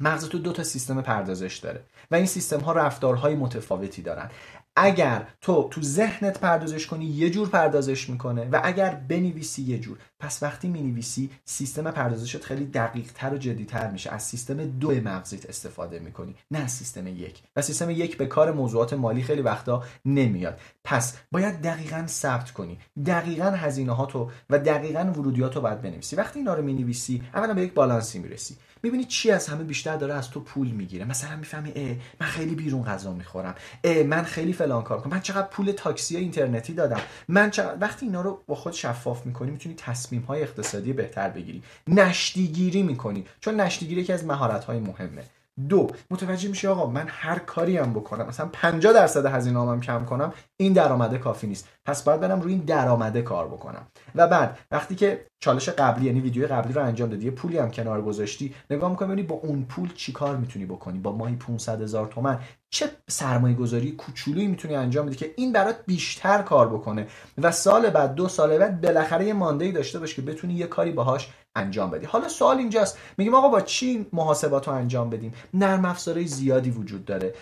مغز 0.00 0.28
تو 0.28 0.38
دو 0.38 0.52
تا 0.52 0.64
سیستم 0.64 1.02
پردازش 1.02 1.56
داره 1.56 1.84
و 2.10 2.14
این 2.14 2.26
سیستم 2.26 2.60
ها 2.60 2.72
رفتارهای 2.72 3.34
متفاوتی 3.34 4.02
دارن. 4.02 4.30
اگر 4.76 5.26
تو 5.40 5.68
تو 5.70 5.82
ذهنت 5.82 6.40
پردازش 6.40 6.86
کنی 6.86 7.04
یه 7.04 7.30
جور 7.30 7.48
پردازش 7.48 8.10
می‌کنه 8.10 8.48
و 8.52 8.60
اگر 8.64 8.94
بنویسی 9.08 9.62
یه 9.62 9.78
جور. 9.78 9.98
پس 10.20 10.42
وقتی 10.42 10.68
می‌نویسی 10.68 11.30
سیستم 11.44 11.90
پردازشت 11.90 12.44
خیلی 12.44 12.66
دقیق 12.66 13.12
تر 13.14 13.34
و 13.34 13.38
جدی 13.38 13.64
تر 13.64 13.90
میشه. 13.90 14.10
از 14.10 14.22
سیستم 14.22 14.64
دو 14.64 14.90
مغزیت 14.90 15.46
استفاده 15.46 15.98
می‌کنی 15.98 16.34
نه 16.50 16.58
از 16.58 16.72
سیستم 16.72 17.06
یک. 17.06 17.42
و 17.56 17.62
سیستم 17.62 17.90
یک 17.90 18.16
به 18.16 18.26
کار 18.26 18.52
موضوعات 18.52 18.92
مالی 18.92 19.22
خیلی 19.22 19.42
وقتا 19.42 19.82
نمیاد. 20.04 20.60
پس 20.84 21.16
باید 21.32 21.60
دقیقا 21.60 22.04
ثبت 22.06 22.50
کنی. 22.50 22.78
دقیقا 23.06 23.50
هزینه 23.50 23.92
ها 23.92 24.06
تو 24.06 24.30
و 24.50 24.58
دقیقا 24.58 25.00
رو 25.00 25.60
باید 25.60 25.82
بنویسی. 25.82 26.16
وقتی 26.16 26.38
اینا 26.38 26.54
رو 26.54 26.62
می‌نویسی 26.62 27.22
اولا 27.34 27.54
به 27.54 27.62
یک 27.62 27.74
بالانسی 27.74 28.18
می‌رسی. 28.18 28.56
می‌بینی 28.84 29.04
چی 29.04 29.30
از 29.30 29.48
همه 29.48 29.64
بیشتر 29.64 29.96
داره 29.96 30.14
از 30.14 30.30
تو 30.30 30.40
پول 30.40 30.68
می‌گیره؟ 30.68 31.04
مثلا 31.04 31.36
می‌فهمی 31.36 31.72
اه 31.76 31.96
من 32.20 32.26
خیلی 32.26 32.54
بیرون 32.54 32.84
غذا 32.84 33.12
می‌خورم. 33.12 33.54
اه 33.84 34.02
من 34.02 34.22
خیلی 34.22 34.52
فلان 34.52 34.82
کار 34.82 35.00
کنم 35.00 35.12
من 35.12 35.20
چقدر 35.20 35.46
پول 35.46 35.72
تاکسی 35.72 36.16
اینترنتی 36.16 36.74
دادم. 36.74 37.00
من 37.28 37.50
چقدر... 37.50 37.76
وقتی 37.80 38.06
اینا 38.06 38.20
رو 38.20 38.42
با 38.46 38.54
خود 38.54 38.72
شفاف 38.72 39.26
می‌کنی 39.26 39.50
می‌تونی 39.50 39.74
تصمیم 39.74 40.22
های 40.22 40.42
اقتصادی 40.42 40.92
بهتر 40.92 41.28
بگیری. 41.28 41.62
نشتیگیری 41.88 42.82
می‌کنی 42.82 43.26
چون 43.40 43.60
نشتیگیری 43.60 44.00
یکی 44.00 44.12
از 44.12 44.24
مهارت 44.24 44.64
های 44.64 44.78
مهمه. 44.80 45.24
دو 45.68 45.90
متوجه 46.10 46.48
میشه 46.48 46.68
آقا 46.68 46.90
من 46.90 47.04
هر 47.08 47.38
کاری 47.38 47.76
هم 47.76 47.92
بکنم. 47.92 48.26
مثلا 48.26 48.46
50 48.52 48.92
درصد 48.92 49.26
هزینه 49.26 49.80
کم 49.80 50.04
کنم 50.04 50.32
این 50.56 50.72
درآمده 50.72 51.18
کافی 51.18 51.46
نیست. 51.46 51.68
پس 51.84 52.02
باید 52.02 52.20
برم 52.20 52.40
روی 52.40 52.52
این 52.52 52.62
درآمده 52.62 53.22
کار 53.22 53.46
بکنم. 53.46 53.86
و 54.14 54.28
بعد 54.28 54.58
وقتی 54.70 54.94
که 54.94 55.26
چالش 55.44 55.68
قبلی 55.68 56.06
یعنی 56.06 56.20
ویدیو 56.20 56.46
قبلی 56.46 56.72
رو 56.72 56.82
انجام 56.82 57.08
دادی 57.08 57.24
یه 57.24 57.30
پولی 57.30 57.58
هم 57.58 57.70
کنار 57.70 58.02
گذاشتی. 58.02 58.54
نگاه 58.70 58.90
می‌کنی 58.90 59.08
ببینی 59.08 59.26
با 59.26 59.34
اون 59.34 59.64
پول 59.64 59.92
چیکار 59.94 60.36
می‌تونی 60.36 60.66
بکنی؟ 60.66 60.98
با 60.98 61.12
ماهی 61.12 61.36
500 61.36 61.82
هزار 61.82 62.06
تومن. 62.06 62.38
چه 62.70 62.90
سرمایه 63.08 63.54
گذاری 63.54 63.92
کوچولویی 63.92 64.46
می‌تونی 64.46 64.74
انجام 64.74 65.06
بدی 65.06 65.16
که 65.16 65.34
این 65.36 65.52
برات 65.52 65.76
بیشتر 65.86 66.42
کار 66.42 66.68
بکنه؟ 66.68 67.06
و 67.38 67.52
سال 67.52 67.90
بعد 67.90 68.14
دو 68.14 68.28
سال 68.28 68.58
بعد 68.58 68.80
بالاخره 68.80 69.26
یه 69.26 69.32
مانده 69.32 69.72
داشته 69.72 69.98
باش 69.98 70.14
که 70.14 70.22
بتونی 70.22 70.54
یه 70.54 70.66
کاری 70.66 70.92
باهاش 70.92 71.30
انجام 71.56 71.90
بدی. 71.90 72.06
حالا 72.06 72.28
سوال 72.28 72.58
اینجاست. 72.58 72.98
میگیم 73.18 73.34
آقا 73.34 73.48
با 73.48 73.60
چی 73.60 74.06
محاسبات 74.12 74.68
رو 74.68 74.74
انجام 74.74 75.10
بدیم؟ 75.10 75.34
نرم 75.54 75.84
افزارهای 75.84 76.26
زیادی 76.26 76.70
وجود 76.70 77.04
داره. 77.04 77.34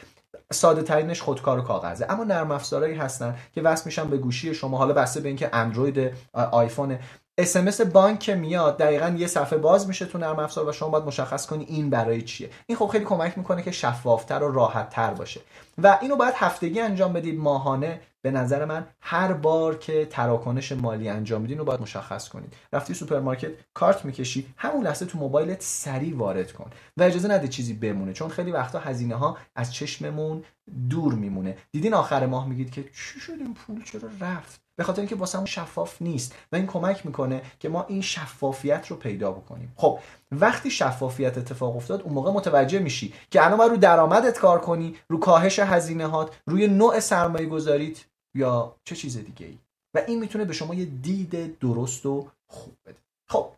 ساده 0.53 0.83
ترینش 0.83 1.23
خودکار 1.23 1.59
و 1.59 1.63
کاغذه. 1.63 2.07
اما 2.09 2.25
نرم 2.25 2.51
افزارهایی 2.51 2.95
هستن 2.95 3.37
که 3.55 3.63
وصل 3.63 3.83
میشن 3.87 4.11
به 4.11 4.17
گوشی 4.17 4.55
شما. 4.55 4.79
حالا 4.79 4.95
بسته 4.95 5.21
به 5.21 5.29
اینکه 5.29 5.51
اندروید 5.53 6.11
آیفون. 6.33 6.99
SMS 7.39 7.81
بانک 7.81 8.19
که 8.19 8.35
میاد 8.35 8.79
دقیقا 8.79 9.09
یه 9.09 9.27
صفحه 9.27 9.59
باز 9.59 9.89
میشه 9.89 10.07
تو 10.07 10.19
نرم 10.19 10.39
افزار 10.39 10.69
و 10.69 10.73
شما 10.73 10.89
باید 10.89 11.05
مشخص 11.05 11.47
کنی 11.47 11.65
این 11.65 11.91
برای 11.91 12.23
چیه. 12.23 12.51
این 12.67 12.79
خب 12.79 12.87
خیلی 12.87 13.05
کمک 13.05 13.39
می‌کنه 13.39 13.63
که 13.63 13.71
شفافتر 13.71 14.43
و 14.43 14.53
راحتتر 14.53 15.15
باشه. 15.15 15.41
و 15.83 15.99
اینو 16.03 16.17
باید 16.17 16.35
هفتگی 16.37 16.81
انجام 16.81 17.13
بدید 17.13 17.39
ماهانه. 17.39 18.01
به 18.23 18.31
نظر 18.31 18.65
من 18.65 18.87
هر 19.01 19.33
بار 19.33 19.79
که 19.79 20.07
تراکنش 20.07 20.73
مالی 20.73 21.09
انجام 21.09 21.43
میدین 21.43 21.59
رو 21.59 21.65
باید 21.65 21.81
مشخص 21.81 22.29
کنید. 22.29 22.55
رفتی 22.73 22.95
سوپرمارکت 22.95 23.51
کارت 23.75 24.05
می‌کشی 24.05 24.55
همون 24.57 24.85
لحظه 24.85 25.07
تو 25.07 25.19
موبایلت 25.19 25.63
سریع 25.63 26.17
وارد 26.17 26.53
کن. 26.53 26.71
و 26.97 27.03
اجازه 27.03 27.29
نده 27.29 27.49
چیزی 27.49 27.75
بمونه 27.75 28.13
چون 28.13 28.29
خیلی 28.29 28.53
وقتا 28.53 28.79
هزینه 28.79 29.15
ها 29.15 29.37
از 29.57 29.75
چشممون 29.75 30.45
دور 30.91 31.15
میمونه. 31.15 31.57
دیدین 31.73 31.95
آخر 31.95 32.27
ماه 32.27 32.49
میگید 32.49 32.71
که 32.71 32.83
چی 32.83 33.21
شد 33.21 33.33
این 33.33 33.55
پول 33.55 33.85
چرا 33.85 34.09
رفت؟ 34.21 34.62
به 34.77 34.85
خاطر 34.85 35.01
اینکه 35.01 35.17
واسمون 35.17 35.47
شفاف 35.47 36.03
نیست 36.03 36.35
و 36.53 36.57
این 36.57 36.67
کمک 36.67 37.07
می‌کنه 37.07 37.43
که 37.61 37.69
ما 37.69 37.85
این 37.89 38.03
شفافیت 38.03 38.87
رو 38.87 38.97
پیدا 38.97 39.33
بکنیم. 39.33 39.73
خب 39.77 39.99
وقتی 40.33 40.71
شفافیت 40.71 41.39
اتفاق 41.39 41.77
افتاد 41.77 42.03
اون 42.03 42.15
موقع 42.15 42.31
متوجه 42.31 42.79
میشی 42.79 43.15
که 43.31 43.45
الان 43.47 43.71
رو 43.71 43.77
درآمدت 43.77 44.39
کار 44.39 44.61
کنی 44.61 44.97
رو 45.09 45.19
کاهش 45.19 45.59
هزینه 45.59 46.07
هات 46.07 46.41
روی 46.47 46.67
نوع 46.67 47.01
سرمایه 47.01 47.47
گذاریت 47.47 48.05
یا 48.37 48.77
چه 48.85 48.97
چیز 48.97 49.17
دیگه 49.17 49.47
ای 49.47 49.59
و 49.95 50.03
این 50.07 50.21
می‌تونه 50.21 50.45
به 50.45 50.53
شما 50.53 50.75
یه 50.75 50.85
دید 50.85 51.59
درست 51.59 52.07
و 52.07 52.29
خوب 52.49 52.75
بده. 52.87 52.99
خب 53.29 53.53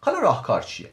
حالا 0.00 0.18
راهکار 0.18 0.62
چیه؟ 0.62 0.92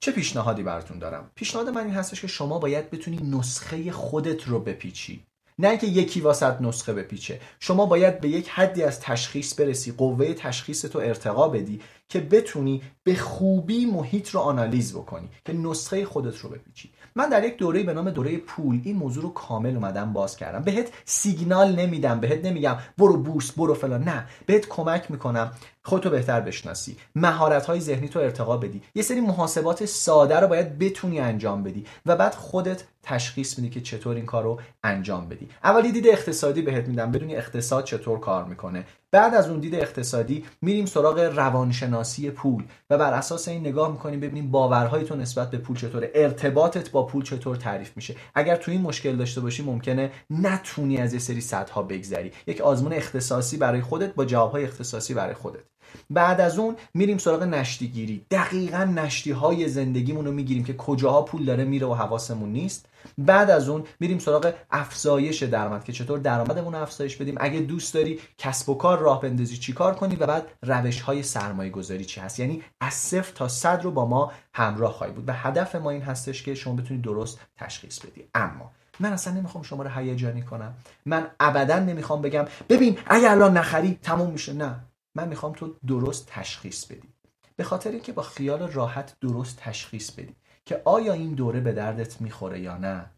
چه 0.00 0.12
پیشنهادی 0.12 0.62
براتون 0.62 0.98
دارم؟ 0.98 1.30
پیشنهاد 1.34 1.68
من 1.68 1.84
این 1.84 1.94
هستش 1.94 2.20
که 2.20 2.26
شما 2.26 2.58
باید 2.58 2.90
بتونی 2.90 3.16
نسخه 3.16 3.92
خودت 3.92 4.48
رو 4.48 4.60
بپیچی. 4.60 5.26
نه 5.60 5.68
اینکه 5.68 5.86
یکی 5.86 6.20
واسط 6.20 6.60
نسخه 6.60 6.92
بپیچه. 6.92 7.40
شما 7.60 7.86
باید 7.86 8.20
به 8.20 8.28
یک 8.28 8.48
حدی 8.48 8.82
از 8.82 9.00
تشخیص 9.00 9.60
برسی 9.60 9.92
قوه 9.92 10.34
تشخیص 10.34 10.84
تو 10.84 10.98
ارتقا 10.98 11.48
بدی 11.48 11.80
که 12.08 12.20
بتونی 12.20 12.82
به 13.04 13.14
خوبی 13.14 13.86
محیط 13.86 14.30
رو 14.30 14.40
آنالیز 14.40 14.92
بکنی 14.92 15.28
که 15.44 15.52
نسخه 15.52 16.04
خودت 16.04 16.38
رو 16.38 16.50
بپیچی. 16.50 16.90
من 17.16 17.28
در 17.28 17.44
یک 17.44 17.56
دوره 17.56 17.82
به 17.82 17.94
نام 17.94 18.10
دوره 18.10 18.36
پول 18.36 18.80
این 18.84 18.96
موضوع 18.96 19.22
رو 19.22 19.32
کامل 19.32 19.74
اومدم 19.74 20.12
باز 20.12 20.36
کردم. 20.36 20.62
بهت 20.62 20.88
سیگنال 21.04 21.74
نمیدم 21.74 22.20
بهت 22.20 22.44
نمیگم 22.44 22.76
برو 22.98 23.16
بورس 23.16 23.52
برو 23.52 23.74
فلان. 23.74 24.02
نه 24.02 24.26
بهت 24.46 24.68
کمک 24.68 25.10
می‌کنم. 25.10 25.52
خودتو 25.84 26.10
بهتر 26.10 26.40
بشناسی. 26.40 26.96
مهارت 27.14 27.66
های 27.66 27.80
ذهنی 27.80 28.08
تو 28.08 28.18
ارتقا 28.18 28.56
بدی. 28.56 28.82
یه 28.94 29.02
سری 29.02 29.20
محاسبات 29.20 29.84
ساده 29.84 30.40
رو 30.40 30.46
باید 30.46 30.78
بتونی 30.78 31.20
انجام 31.20 31.62
بدی 31.62 31.84
و 32.06 32.16
بعد 32.16 32.34
خودت 32.34 32.84
تشخیص 33.02 33.58
میدی 33.58 33.70
که 33.70 33.80
چطور 33.80 34.16
این 34.16 34.26
کار 34.26 34.44
رو 34.44 34.60
انجام 34.84 35.28
بدی. 35.28 35.48
اولی 35.64 35.92
دید 35.92 36.08
اقتصادی 36.08 36.62
بهت 36.62 36.88
میدم. 36.88 37.12
بدونی 37.12 37.36
اقتصاد 37.36 37.84
چطور 37.84 38.20
کار 38.20 38.44
می‌کنه. 38.44 38.84
بعد 39.12 39.34
از 39.34 39.48
اون 39.48 39.60
دید 39.60 39.74
اقتصادی 39.74 40.44
میریم 40.62 40.86
سراغ 40.86 41.18
روانشناسی 41.18 42.30
پول 42.30 42.64
و 42.90 42.98
بر 42.98 43.12
اساس 43.12 43.48
این 43.48 43.60
نگاه 43.60 43.92
می‌کنیم 43.92 44.20
ببینیم 44.20 44.50
باورهای 44.50 45.04
تو 45.04 45.16
نسبت 45.16 45.50
به 45.50 45.58
پول 45.58 45.76
چطوره. 45.76 46.10
ارتباطت 46.14 46.90
با 46.90 47.06
پول 47.06 47.24
چطور 47.24 47.56
تعریف 47.56 47.92
میشه. 47.96 48.16
اگر 48.34 48.56
تو 48.56 48.70
این 48.70 48.80
مشکل 48.80 49.16
داشته 49.16 49.40
باشی 49.40 49.62
ممکنه 49.62 50.10
نتونی 50.30 50.96
از 50.96 51.12
یه 51.12 51.18
سری 51.18 51.40
صدها 51.40 51.82
بگذری. 51.82 52.32
یک 52.46 52.60
آزمون 52.60 52.92
اختصاصی 52.92 53.56
برای 53.56 53.80
خودت 53.80 54.14
با 54.14 54.24
جوابهای 54.24 54.64
اختصاصی 54.64 55.14
برای 55.14 55.34
خودت. 55.34 55.60
بعد 56.10 56.40
از 56.40 56.58
اون 56.58 56.76
میریم 56.94 57.18
سراغ 57.18 57.42
نشتیگیری. 57.42 58.26
دقیقا 58.30 58.84
نشتی 58.84 59.30
های 59.30 59.68
زندگیمون 59.68 60.24
رو 60.24 60.32
می‌گیریم 60.32 60.64
که 60.64 60.76
کجاها 60.76 61.22
پول 61.22 61.44
داره 61.44 61.64
میره 61.64 61.86
و 61.86 61.94
حواسمون 61.94 62.52
نیست. 62.52 62.86
بعد 63.18 63.50
از 63.50 63.68
اون 63.68 63.84
میریم 64.00 64.18
سراغ 64.18 64.52
افزایش 64.70 65.42
درآمد 65.42 65.84
که 65.84 65.92
چطور 65.92 66.18
درآمدمون 66.18 66.74
رو 66.74 66.82
افزایش 66.82 67.16
بدیم. 67.16 67.34
اگه 67.40 67.60
دوست 67.60 67.94
داری 67.94 68.20
کسب 68.38 68.68
و 68.68 68.74
کار 68.74 68.98
راه 68.98 69.20
بندازی 69.20 69.56
چی 69.56 69.72
کار 69.72 69.94
کنی 69.94 70.16
و 70.16 70.26
بعد 70.26 70.46
روش 70.62 71.00
های 71.00 71.22
سرمایه 71.22 71.70
گذاری 71.70 72.04
چی 72.04 72.20
هست. 72.20 72.40
یعنی 72.40 72.62
از 72.80 72.94
صفر 72.94 73.32
تا 73.34 73.48
صد 73.48 73.80
رو 73.82 73.90
با 73.90 74.06
ما 74.06 74.32
همراه 74.54 74.92
خواهی 74.92 75.12
بود. 75.12 75.28
و 75.28 75.32
هدف 75.32 75.74
ما 75.74 75.90
این 75.90 76.02
هستش 76.02 76.42
که 76.42 76.54
شما 76.54 76.74
بتونید 76.74 77.02
درست 77.02 77.38
تشخیص 77.56 77.98
بدی. 77.98 78.24
اما 78.34 78.70
من 79.00 79.12
اصلا 79.12 79.34
نمی‌خوام 79.34 79.64
شما 79.64 79.82
رو 79.82 79.90
هیجانی 79.90 80.42
کنم. 80.42 80.74
من 81.06 81.26
ابدا 81.40 81.78
نمی‌خوام 81.78 82.22
بگم 82.22 82.44
ببین 82.68 82.98
اگه 83.06 83.30
الان 83.30 83.56
نخری 83.56 83.98
تموم 84.02 84.30
میشه. 84.30 84.52
نه. 84.52 84.74
من 85.14 85.28
می‌خوام 85.28 85.52
تو 85.52 85.76
درست 85.86 86.26
تشخیص 86.26 86.84
بدی. 86.84 87.08
به 87.56 87.64
خاطر 87.64 87.90
اینکه 87.90 88.12
با 88.12 88.22
خیال 88.22 88.72
راحت 88.72 89.16
درست 89.20 89.56
تشخیص 89.56 90.10
بدی 90.10 90.36
که 90.64 90.82
آیا 90.84 91.12
این 91.12 91.34
دوره 91.34 91.60
به 91.60 91.72
دردت 91.72 92.20
می‌خوره 92.20 92.60
یا 92.60 92.76
نه. 92.76 93.10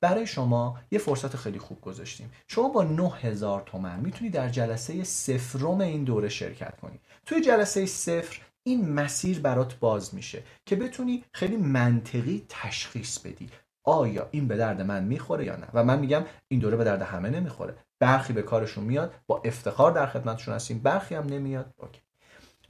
برای 0.00 0.26
شما 0.26 0.78
یه 0.90 0.98
فرصت 0.98 1.36
خیلی 1.36 1.58
خوب 1.58 1.80
گذاشتیم. 1.80 2.32
شما 2.48 2.68
با 2.68 2.82
9000 2.82 3.62
تومن 3.66 4.00
می‌تونی 4.00 4.30
در 4.30 4.48
جلسه 4.48 5.04
سفرم 5.04 5.80
این 5.80 6.04
دوره 6.04 6.28
شرکت 6.28 6.80
کنی. 6.80 7.00
توی 7.26 7.40
جلسه 7.40 7.86
صفر 7.86 8.40
این 8.62 8.92
مسیر 8.92 9.40
برات 9.40 9.78
باز 9.78 10.14
میشه 10.14 10.42
که 10.66 10.76
بتونی 10.76 11.24
خیلی 11.32 11.56
منطقی 11.56 12.46
تشخیص 12.48 13.18
بدی. 13.18 13.50
آیا 13.84 14.28
این 14.30 14.48
به 14.48 14.56
درد 14.56 14.82
من 14.82 15.04
می‌خوره 15.04 15.44
یا 15.44 15.56
نه؟ 15.56 15.66
و 15.74 15.84
من 15.84 15.98
میگم 15.98 16.24
این 16.48 16.60
دوره 16.60 16.76
به 16.76 16.84
درد 16.84 17.02
همه 17.02 17.30
نمی‌خوره. 17.30 17.74
برخی 18.00 18.32
به 18.32 18.42
کارشون 18.42 18.84
میاد 18.84 19.14
با 19.26 19.42
افتخار 19.44 19.92
در 19.92 20.06
خدمتشون 20.06 20.54
هستیم 20.54 20.78
برخی 20.78 21.14
هم 21.14 21.26
نمیاد. 21.26 21.74
OK. 21.76 22.00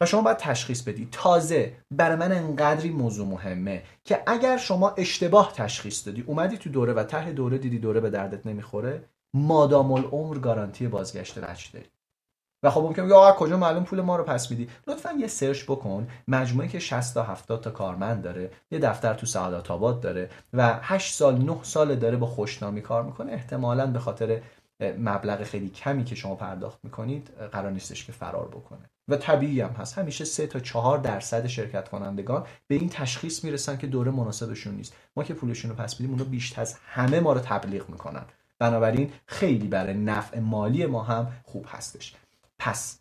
و 0.01 0.07
شما 0.07 0.23
باید 0.23 0.37
تشخیص 0.37 0.83
بدی. 0.83 1.09
تازه 1.13 1.77
برای 1.91 2.17
من 2.17 2.33
انقدری 2.33 2.91
موضوع 2.91 3.27
مهمه 3.27 3.83
که 4.05 4.23
اگر 4.27 4.57
شما 4.57 4.95
اشتباه 4.97 5.53
تشخیص 5.53 6.07
دادی 6.07 6.25
اومدی 6.27 6.59
تو 6.59 6.71
دوره 6.71 6.93
و 6.93 7.05
ته 7.05 7.33
دوره 7.33 7.59
دیدی 7.59 7.79
دوره 7.79 8.01
به 8.01 8.11
دردت 8.11 8.47
نمی‌خوره 8.47 9.05
مادام 9.35 9.93
العمر 9.93 10.39
گارانتی 10.39 10.89
بازگشت 10.89 11.39
وجه 11.39 11.71
داری 11.73 11.87
و 12.63 12.71
خب 12.71 12.81
ممکنه 12.81 13.09
بگی 13.09 13.37
کجا 13.39 13.57
معلوم 13.57 13.85
پول 13.85 14.01
ما 14.01 14.17
رو 14.17 14.25
پس 14.25 14.51
میدی؟ 14.51 14.69
لطفا 14.87 15.13
یه 15.13 15.27
سرچ 15.27 15.65
بکن. 15.65 16.09
مجموعه 16.29 16.69
که 16.69 16.79
60 16.79 17.15
تا 17.15 17.23
70 17.23 17.61
تا 17.61 17.71
کارمند 17.71 18.23
داره 18.23 18.51
یه 18.71 18.79
دفتر 18.79 19.15
تو 19.15 19.27
سعادت 19.27 19.71
آباد 19.71 20.01
داره 20.01 20.31
و 20.53 20.79
8 20.83 21.15
سال 21.15 21.39
9 21.39 21.57
سال 21.63 21.97
داره 21.97 22.17
با 22.17 22.27
خوشنامی 22.27 22.83
کار 22.83 23.03
می‌کنه. 23.03 23.33
احتمالا 23.33 23.87
به 23.87 23.99
خاطر 23.99 24.41
مبلغ 24.81 25.43
خیلی 25.43 25.69
کمی 25.69 26.05
که 26.05 26.15
شما 26.15 26.35
پرداخت 26.35 26.79
می‌کنید 26.83 27.31
قرار 27.53 27.71
نیستش 27.71 28.05
که 28.05 28.13
فرار 28.13 28.49
بکنه. 28.49 28.91
و 29.09 29.17
طبیعی 29.17 29.61
هم 29.61 29.71
هست. 29.71 29.99
همیشه 29.99 30.25
3 30.25 30.47
تا 30.47 30.61
4 30.61 30.99
درصد 30.99 31.47
شرکت 31.47 31.89
کنندگان 31.89 32.47
به 32.69 32.75
این 32.75 32.89
تشخیص 32.89 33.45
می‌رسن 33.45 33.77
که 33.77 33.87
دوره 33.87 34.11
مناسبشون 34.11 34.75
نیست. 34.75 34.97
ما 35.17 35.25
که 35.25 35.35
پولشون 35.35 35.71
رو 35.71 35.77
پس 35.77 36.01
میدیم 36.01 36.15
اونو 36.15 36.31
بیشتر 36.31 36.61
از 36.61 36.77
همه 36.87 37.21
ما 37.21 37.33
رو 37.33 37.41
تبلیغ 37.41 37.89
می‌کنن. 37.89 38.23
بنابراین 38.59 39.13
خیلی 39.27 39.69
برای 39.69 39.95
نفع 39.95 40.39
مالی 40.39 40.87
ما 40.87 41.03
هم 41.03 41.29
خوب 41.45 41.67
هستش. 41.69 42.15
پس 42.61 43.01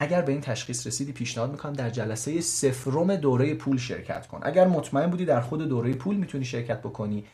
اگر 0.00 0.22
به 0.22 0.32
این 0.32 0.40
تشخیص 0.40 0.86
رسیدی 0.86 1.12
پیشنهاد 1.12 1.50
می‌کنم 1.50 1.72
در 1.72 1.90
جلسه 1.90 2.40
سفرم 2.40 3.16
دوره 3.16 3.54
پول 3.54 3.76
شرکت 3.76 4.26
کن. 4.26 4.40
اگر 4.42 4.66
مطمئن 4.66 5.06
بودی 5.10 5.24
در 5.24 5.40
خود 5.40 5.68
دوره 5.68 5.92
پول 5.92 6.16
می‌تونی 6.16 6.44
شرکت 6.44 6.80
بکنی 6.80 7.24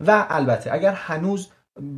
و 0.00 0.26
البته 0.28 0.72
اگر 0.72 0.92
هنوز 0.92 1.48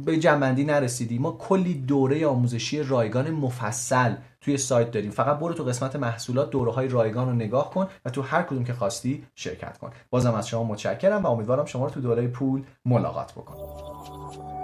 به 0.05 0.19
جنبندی 0.19 0.65
نرسیدی 0.65 1.19
ما 1.19 1.33
کلی 1.33 1.75
دوره 1.75 2.27
آموزشی 2.27 2.83
رایگان 2.83 3.31
مفصل 3.31 4.15
توی 4.41 4.57
سایت 4.57 4.91
داریم. 4.91 5.11
فقط 5.11 5.39
برو 5.39 5.55
تو 5.55 5.65
قسمت 5.65 5.97
محصولات 5.97 6.51
دوره 6.51 6.73
های 6.73 6.89
رایگان 6.89 7.27
رو 7.27 7.33
نگاه 7.33 7.71
کن 7.71 7.89
و 8.05 8.11
تو 8.11 8.23
هر 8.23 8.43
کدوم 8.43 8.65
که 8.65 8.73
خواستی 8.73 9.27
شرکت 9.35 9.79
کن. 9.79 9.91
بازم 10.11 10.35
از 10.35 10.49
شما 10.49 10.65
متشکرم 10.65 11.23
و 11.23 11.27
امیدوارم 11.27 11.65
شما 11.65 11.85
رو 11.85 11.91
تو 11.91 12.01
دوره 12.01 12.29
پول 12.29 12.63
ملاقات 12.85 13.33
بکنم. 13.33 14.58